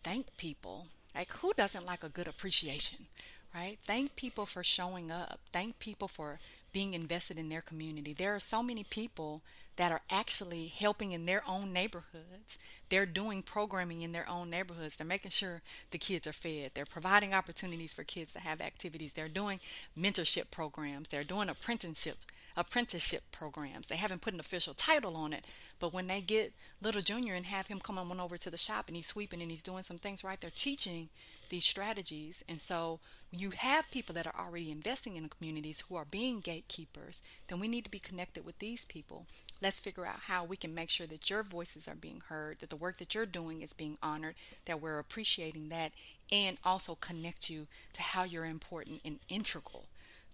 Thank 0.03 0.37
people. 0.37 0.87
Like, 1.15 1.31
who 1.31 1.53
doesn't 1.53 1.85
like 1.85 2.03
a 2.03 2.09
good 2.09 2.27
appreciation? 2.27 3.07
Right. 3.55 3.77
Thank 3.83 4.17
people 4.17 4.45
for 4.45 4.65
showing 4.65 5.11
up. 5.11 5.39
Thank 5.53 5.79
people 5.79 6.09
for 6.09 6.39
being 6.73 6.93
invested 6.93 7.37
in 7.37 7.47
their 7.47 7.61
community. 7.61 8.11
There 8.11 8.35
are 8.35 8.39
so 8.39 8.61
many 8.61 8.83
people 8.83 9.43
that 9.77 9.93
are 9.93 10.01
actually 10.11 10.67
helping 10.67 11.13
in 11.13 11.25
their 11.25 11.41
own 11.47 11.71
neighborhoods. 11.71 12.59
They're 12.89 13.05
doing 13.05 13.41
programming 13.41 14.01
in 14.01 14.11
their 14.11 14.27
own 14.27 14.49
neighborhoods. 14.49 14.97
They're 14.97 15.07
making 15.07 15.31
sure 15.31 15.61
the 15.91 15.97
kids 15.97 16.27
are 16.27 16.33
fed. 16.33 16.71
They're 16.73 16.85
providing 16.85 17.33
opportunities 17.33 17.93
for 17.93 18.03
kids 18.03 18.33
to 18.33 18.39
have 18.39 18.59
activities. 18.59 19.13
They're 19.13 19.29
doing 19.29 19.61
mentorship 19.97 20.51
programs. 20.51 21.07
They're 21.07 21.23
doing 21.23 21.47
apprenticeships 21.47 22.25
apprenticeship 22.57 23.23
programs. 23.31 23.87
They 23.87 23.97
haven't 23.97 24.21
put 24.21 24.33
an 24.33 24.39
official 24.39 24.73
title 24.73 25.17
on 25.17 25.33
it, 25.33 25.43
but 25.79 25.93
when 25.93 26.07
they 26.07 26.21
get 26.21 26.53
little 26.81 27.01
junior 27.01 27.33
and 27.33 27.45
have 27.45 27.67
him 27.67 27.79
come 27.79 27.97
on 27.97 28.19
over 28.19 28.37
to 28.37 28.49
the 28.49 28.57
shop 28.57 28.85
and 28.87 28.95
he's 28.95 29.07
sweeping 29.07 29.41
and 29.41 29.51
he's 29.51 29.61
doing 29.61 29.83
some 29.83 29.97
things 29.97 30.23
right, 30.23 30.39
they're 30.39 30.51
teaching 30.55 31.09
these 31.49 31.65
strategies. 31.65 32.43
And 32.47 32.61
so 32.61 32.99
you 33.31 33.51
have 33.51 33.91
people 33.91 34.15
that 34.15 34.27
are 34.27 34.35
already 34.39 34.71
investing 34.71 35.17
in 35.17 35.29
communities 35.29 35.81
who 35.81 35.95
are 35.95 36.05
being 36.05 36.39
gatekeepers, 36.39 37.21
then 37.47 37.59
we 37.59 37.67
need 37.67 37.83
to 37.83 37.91
be 37.91 37.99
connected 37.99 38.45
with 38.45 38.59
these 38.59 38.85
people. 38.85 39.25
Let's 39.61 39.79
figure 39.79 40.05
out 40.05 40.21
how 40.27 40.45
we 40.45 40.55
can 40.55 40.73
make 40.73 40.89
sure 40.89 41.07
that 41.07 41.29
your 41.29 41.43
voices 41.43 41.87
are 41.87 41.95
being 41.95 42.21
heard, 42.27 42.59
that 42.59 42.69
the 42.69 42.75
work 42.75 42.97
that 42.97 43.13
you're 43.13 43.25
doing 43.25 43.61
is 43.61 43.73
being 43.73 43.97
honored, 44.01 44.35
that 44.65 44.81
we're 44.81 44.99
appreciating 44.99 45.69
that, 45.69 45.91
and 46.31 46.57
also 46.63 46.95
connect 46.95 47.49
you 47.49 47.67
to 47.93 48.01
how 48.01 48.23
you're 48.23 48.45
important 48.45 49.01
and 49.03 49.19
integral 49.29 49.85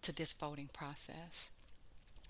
to 0.01 0.11
this 0.11 0.33
voting 0.33 0.69
process 0.73 1.49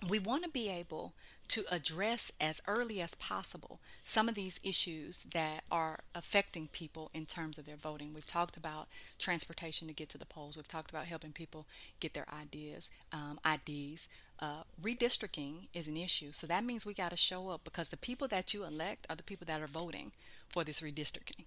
we 0.08 0.18
want 0.18 0.42
to 0.44 0.50
be 0.50 0.68
able 0.68 1.12
to 1.48 1.64
address 1.70 2.32
as 2.40 2.62
early 2.66 3.00
as 3.00 3.14
possible 3.16 3.78
some 4.02 4.28
of 4.28 4.34
these 4.34 4.58
issues 4.62 5.24
that 5.34 5.62
are 5.70 6.00
affecting 6.14 6.66
people 6.66 7.10
in 7.12 7.26
terms 7.26 7.58
of 7.58 7.66
their 7.66 7.76
voting. 7.76 8.14
We've 8.14 8.26
talked 8.26 8.56
about 8.56 8.88
transportation 9.18 9.86
to 9.88 9.94
get 9.94 10.08
to 10.10 10.18
the 10.18 10.24
polls. 10.24 10.56
We've 10.56 10.66
talked 10.66 10.90
about 10.90 11.06
helping 11.06 11.32
people 11.32 11.66
get 12.00 12.14
their 12.14 12.26
ideas, 12.32 12.90
um, 13.12 13.38
IDs. 13.44 14.08
Uh, 14.40 14.62
redistricting 14.82 15.68
is 15.74 15.86
an 15.88 15.96
issue, 15.96 16.32
so 16.32 16.46
that 16.46 16.64
means 16.64 16.84
we 16.84 16.94
got 16.94 17.10
to 17.10 17.16
show 17.16 17.50
up 17.50 17.62
because 17.62 17.90
the 17.90 17.96
people 17.96 18.26
that 18.28 18.54
you 18.54 18.64
elect 18.64 19.06
are 19.10 19.16
the 19.16 19.22
people 19.22 19.44
that 19.46 19.60
are 19.60 19.66
voting 19.66 20.10
for 20.48 20.64
this 20.64 20.80
redistricting 20.80 21.44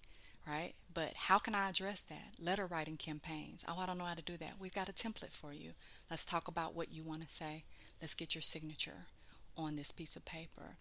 right? 0.48 0.74
But 0.94 1.14
how 1.16 1.40
can 1.40 1.56
I 1.56 1.70
address 1.70 2.02
that? 2.02 2.36
Letter 2.40 2.66
writing 2.66 2.98
campaigns. 2.98 3.64
Oh, 3.68 3.80
I 3.80 3.86
don't 3.86 3.98
know 3.98 4.06
how 4.06 4.14
to 4.14 4.22
do 4.22 4.38
that. 4.38 4.54
We've 4.60 4.74
got 4.74 4.90
a 4.90 4.94
template 4.94 5.32
for 5.32 5.54
you. 5.54 5.72
Let's 6.10 6.26
talk 6.26 6.48
about 6.48 6.76
what 6.76 6.94
you 6.94 7.04
want 7.04 7.22
to 7.28 7.34
say. 7.34 7.64
Let's 8.02 8.14
get 8.14 8.36
your 8.36 8.42
signature 8.42 9.08
on 9.58 9.76
this 9.76 9.92
piece 9.92 10.16
of 10.16 10.26
paper. 10.26 10.78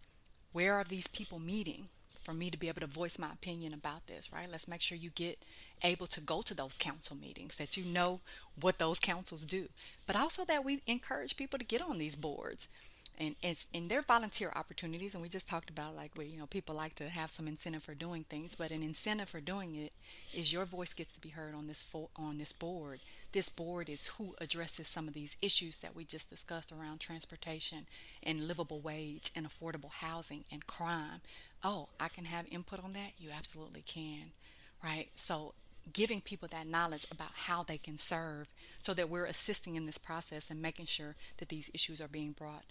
Where 0.52 0.74
are 0.74 0.84
these 0.84 1.06
people 1.06 1.38
meeting 1.38 1.88
for 2.22 2.32
me 2.32 2.50
to 2.50 2.58
be 2.58 2.68
able 2.68 2.80
to 2.80 2.86
voice 2.86 3.18
my 3.18 3.32
opinion 3.32 3.74
about 3.74 4.06
this, 4.06 4.32
right? 4.32 4.48
Let's 4.50 4.68
make 4.68 4.80
sure 4.80 4.96
you 4.96 5.10
get 5.10 5.38
able 5.82 6.06
to 6.08 6.20
go 6.20 6.42
to 6.42 6.54
those 6.54 6.76
council 6.78 7.16
meetings, 7.16 7.56
that 7.56 7.76
you 7.76 7.84
know 7.84 8.20
what 8.60 8.78
those 8.78 8.98
councils 8.98 9.44
do, 9.44 9.68
but 10.06 10.16
also 10.16 10.44
that 10.46 10.64
we 10.64 10.80
encourage 10.86 11.36
people 11.36 11.58
to 11.58 11.64
get 11.64 11.82
on 11.82 11.98
these 11.98 12.16
boards 12.16 12.68
and 13.18 13.36
it's 13.42 13.68
and 13.72 13.88
they're 13.88 14.02
volunteer 14.02 14.52
opportunities 14.56 15.14
and 15.14 15.22
we 15.22 15.28
just 15.28 15.48
talked 15.48 15.70
about 15.70 15.94
like 15.94 16.10
where 16.16 16.26
you 16.26 16.38
know 16.38 16.46
people 16.46 16.74
like 16.74 16.94
to 16.94 17.08
have 17.08 17.30
some 17.30 17.46
incentive 17.46 17.82
for 17.82 17.94
doing 17.94 18.24
things 18.24 18.56
but 18.56 18.70
an 18.70 18.82
incentive 18.82 19.28
for 19.28 19.40
doing 19.40 19.76
it 19.76 19.92
is 20.34 20.52
your 20.52 20.64
voice 20.64 20.92
gets 20.92 21.12
to 21.12 21.20
be 21.20 21.28
heard 21.28 21.54
on 21.54 21.66
this 21.66 21.82
fo- 21.82 22.10
on 22.16 22.38
this 22.38 22.52
board. 22.52 23.00
This 23.32 23.48
board 23.48 23.88
is 23.88 24.06
who 24.06 24.34
addresses 24.40 24.86
some 24.86 25.08
of 25.08 25.14
these 25.14 25.36
issues 25.42 25.80
that 25.80 25.96
we 25.96 26.04
just 26.04 26.30
discussed 26.30 26.72
around 26.72 27.00
transportation 27.00 27.86
and 28.22 28.46
livable 28.46 28.80
wage 28.80 29.30
and 29.34 29.46
affordable 29.46 29.90
housing 29.90 30.44
and 30.52 30.66
crime. 30.66 31.20
Oh 31.62 31.88
i 31.98 32.08
can 32.08 32.24
have 32.26 32.46
input 32.50 32.82
on 32.82 32.92
that? 32.94 33.12
You 33.18 33.30
absolutely 33.36 33.82
can 33.82 34.32
right? 34.84 35.08
So 35.14 35.54
giving 35.92 36.20
people 36.20 36.48
that 36.50 36.66
knowledge 36.66 37.06
about 37.10 37.30
how 37.34 37.62
they 37.62 37.78
can 37.78 37.98
serve 37.98 38.48
so 38.82 38.94
that 38.94 39.08
we're 39.08 39.26
assisting 39.26 39.74
in 39.74 39.86
this 39.86 39.98
process 39.98 40.50
and 40.50 40.60
making 40.60 40.86
sure 40.86 41.14
that 41.38 41.48
these 41.48 41.70
issues 41.74 42.00
are 42.00 42.08
being 42.08 42.32
brought 42.32 42.64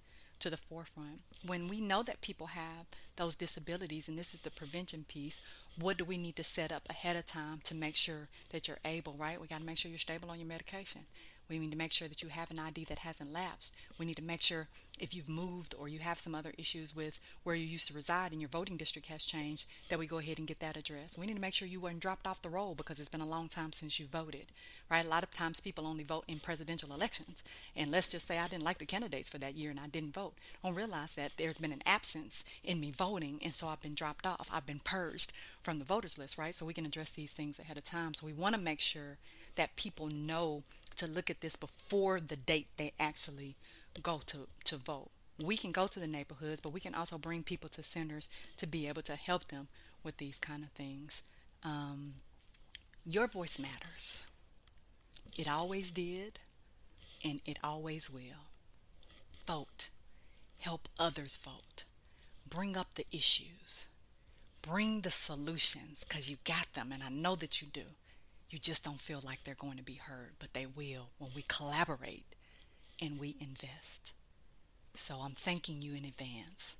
to 0.43 0.49
the 0.49 0.58
forefront. 0.58 1.21
When 1.45 1.69
we 1.69 1.79
know 1.79 2.03
that 2.03 2.19
people 2.19 2.47
have 2.47 2.86
those 3.15 3.36
disabilities, 3.36 4.10
and 4.10 4.19
this 4.19 4.34
is 4.34 4.41
the 4.41 4.51
prevention 4.51 5.06
piece, 5.08 5.41
what 5.79 5.97
do 5.97 6.03
we 6.03 6.17
need 6.17 6.36
to 6.36 6.43
set 6.43 6.69
up 6.69 6.84
ahead 6.89 7.15
of 7.15 7.25
time 7.25 7.62
to 7.63 7.73
make 7.73 7.95
sure 7.95 8.27
that 8.49 8.67
you're 8.67 8.79
able, 8.84 9.15
right? 9.17 9.39
We 9.39 9.47
got 9.47 9.60
to 9.60 9.65
make 9.65 9.77
sure 9.77 9.89
you're 9.89 9.97
stable 9.97 10.29
on 10.29 10.39
your 10.39 10.47
medication. 10.47 11.01
We 11.49 11.60
need 11.60 11.71
to 11.71 11.77
make 11.77 11.91
sure 11.91 12.08
that 12.08 12.23
you 12.23 12.29
have 12.29 12.51
an 12.51 12.60
ID 12.60 12.86
that 12.86 12.99
hasn't 12.99 13.34
lapsed. 13.34 13.73
We 13.97 14.06
need 14.06 14.15
to 14.15 14.23
make 14.23 14.41
sure 14.41 14.67
if 14.99 15.13
you've 15.13 15.29
moved 15.29 15.75
or 15.77 15.88
you 15.88 15.99
have 15.99 16.19
some 16.19 16.36
other 16.36 16.53
issues 16.58 16.95
with 16.95 17.19
where 17.43 17.56
you 17.56 17.65
used 17.65 17.88
to 17.88 17.93
reside 17.93 18.32
and 18.32 18.41
your 18.41 18.49
voting 18.49 18.77
district 18.77 19.08
has 19.08 19.25
changed, 19.25 19.67
that 19.89 19.99
we 19.99 20.08
go 20.08 20.19
ahead 20.19 20.39
and 20.39 20.47
get 20.47 20.60
that 20.60 20.77
addressed. 20.77 21.17
We 21.17 21.25
need 21.25 21.36
to 21.36 21.41
make 21.41 21.53
sure 21.53 21.67
you 21.67 21.79
weren't 21.79 21.99
dropped 21.99 22.25
off 22.25 22.41
the 22.41 22.49
roll 22.49 22.75
because 22.75 22.99
it's 22.99 23.10
been 23.10 23.21
a 23.21 23.27
long 23.27 23.49
time 23.49 23.73
since 23.73 23.99
you 23.99 24.06
voted, 24.06 24.47
right? 24.89 25.06
A 25.06 25.10
lot 25.10 25.23
of 25.23 25.32
times 25.32 25.60
people 25.60 25.86
only 25.86 26.03
vote 26.03 26.23
in 26.27 26.39
presidential 26.39 26.93
elections. 26.93 27.43
And 27.75 27.91
let's 27.91 28.10
just 28.10 28.25
say 28.25 28.39
I 28.39 28.47
didn't 28.47 28.63
like 28.63 28.77
the 28.77 28.86
candidates 28.86 29.29
for 29.29 29.38
that 29.39 29.56
year 29.56 29.71
and 29.71 29.79
I 29.79 29.88
didn't 29.88 30.13
vote. 30.13 30.34
I 30.63 30.67
don't 30.67 30.77
realize 30.77 31.15
that 31.15 31.34
there's 31.38 31.58
been 31.58 31.73
an 31.73 31.84
absence 31.86 32.43
in 32.63 32.79
me 32.79 32.91
voting 32.91 33.39
and 33.43 33.53
so 33.53 33.67
I've 33.67 33.82
been 33.82 33.95
dropped 33.95 34.25
off. 34.25 34.49
I've 34.51 34.65
been 34.65 34.79
purged 34.79 35.34
from 35.62 35.79
the 35.79 35.86
voters 35.86 36.17
list, 36.17 36.38
right? 36.38 36.56
So 36.56 36.65
we 36.65 36.73
can 36.73 36.86
address 36.86 37.12
these 37.12 37.32
things 37.32 37.60
ahead 37.60 37.77
of 37.77 37.84
time. 37.84 38.13
So 38.13 38.25
we 38.25 38.34
want 38.34 38.56
to 38.56 38.62
make 38.62 38.79
sure 38.79 39.17
that 39.56 39.75
people 39.75 40.08
know 40.08 40.63
to 40.97 41.08
look 41.08 41.29
at 41.29 41.41
this 41.41 41.56
before 41.56 42.19
the 42.19 42.36
date 42.36 42.67
they 42.77 42.93
actually 42.99 43.56
go 44.01 44.21
to, 44.27 44.47
to 44.65 44.77
vote. 44.77 45.10
We 45.43 45.58
can 45.58 45.71
go 45.71 45.88
to 45.88 45.99
the 45.99 46.08
neighborhoods, 46.08 46.62
but 46.62 46.73
we 46.73 46.79
can 46.79 46.95
also 46.95 47.17
bring 47.17 47.43
people 47.43 47.69
to 47.69 47.84
centers 47.84 48.29
to 48.58 48.67
be 48.67 48.88
able 48.88 49.01
to 49.03 49.15
help 49.15 49.47
them 49.47 49.67
with 50.03 50.17
these 50.17 50.39
kind 50.39 50.63
of 50.63 50.69
things. 50.69 51.23
Um, 51.63 52.15
your 53.06 53.27
voice 53.27 53.60
matters. 53.60 54.23
It 55.36 55.47
always 55.47 55.91
did, 55.91 56.39
and 57.25 57.41
it 57.45 57.58
always 57.63 58.10
will. 58.10 58.47
Vote. 59.47 59.89
Help 60.60 60.88
others 60.99 61.36
vote. 61.36 61.84
Bring 62.47 62.77
up 62.77 62.93
the 62.93 63.06
issues. 63.12 63.88
Bring 64.62 65.01
the 65.01 65.12
solutions 65.12 66.06
because 66.08 66.29
you 66.29 66.38
got 66.43 66.73
them, 66.73 66.91
and 66.93 67.03
I 67.03 67.10
know 67.10 67.36
that 67.36 67.62
you 67.62 67.67
do. 67.67 67.84
You 68.53 68.59
just 68.59 68.83
don't 68.83 68.99
feel 68.99 69.19
like 69.25 69.43
they're 69.43 69.55
going 69.55 69.77
to 69.77 69.83
be 69.83 69.95
heard, 69.95 70.33
but 70.37 70.53
they 70.53 70.67
will 70.67 71.09
when 71.17 71.31
we 71.35 71.41
collaborate 71.47 72.35
and 73.01 73.19
we 73.19 73.35
invest. 73.39 74.13
So 74.93 75.21
I'm 75.23 75.31
thanking 75.31 75.81
you 75.81 75.95
in 75.95 76.05
advance. 76.05 76.77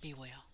Be 0.00 0.14
well. 0.14 0.53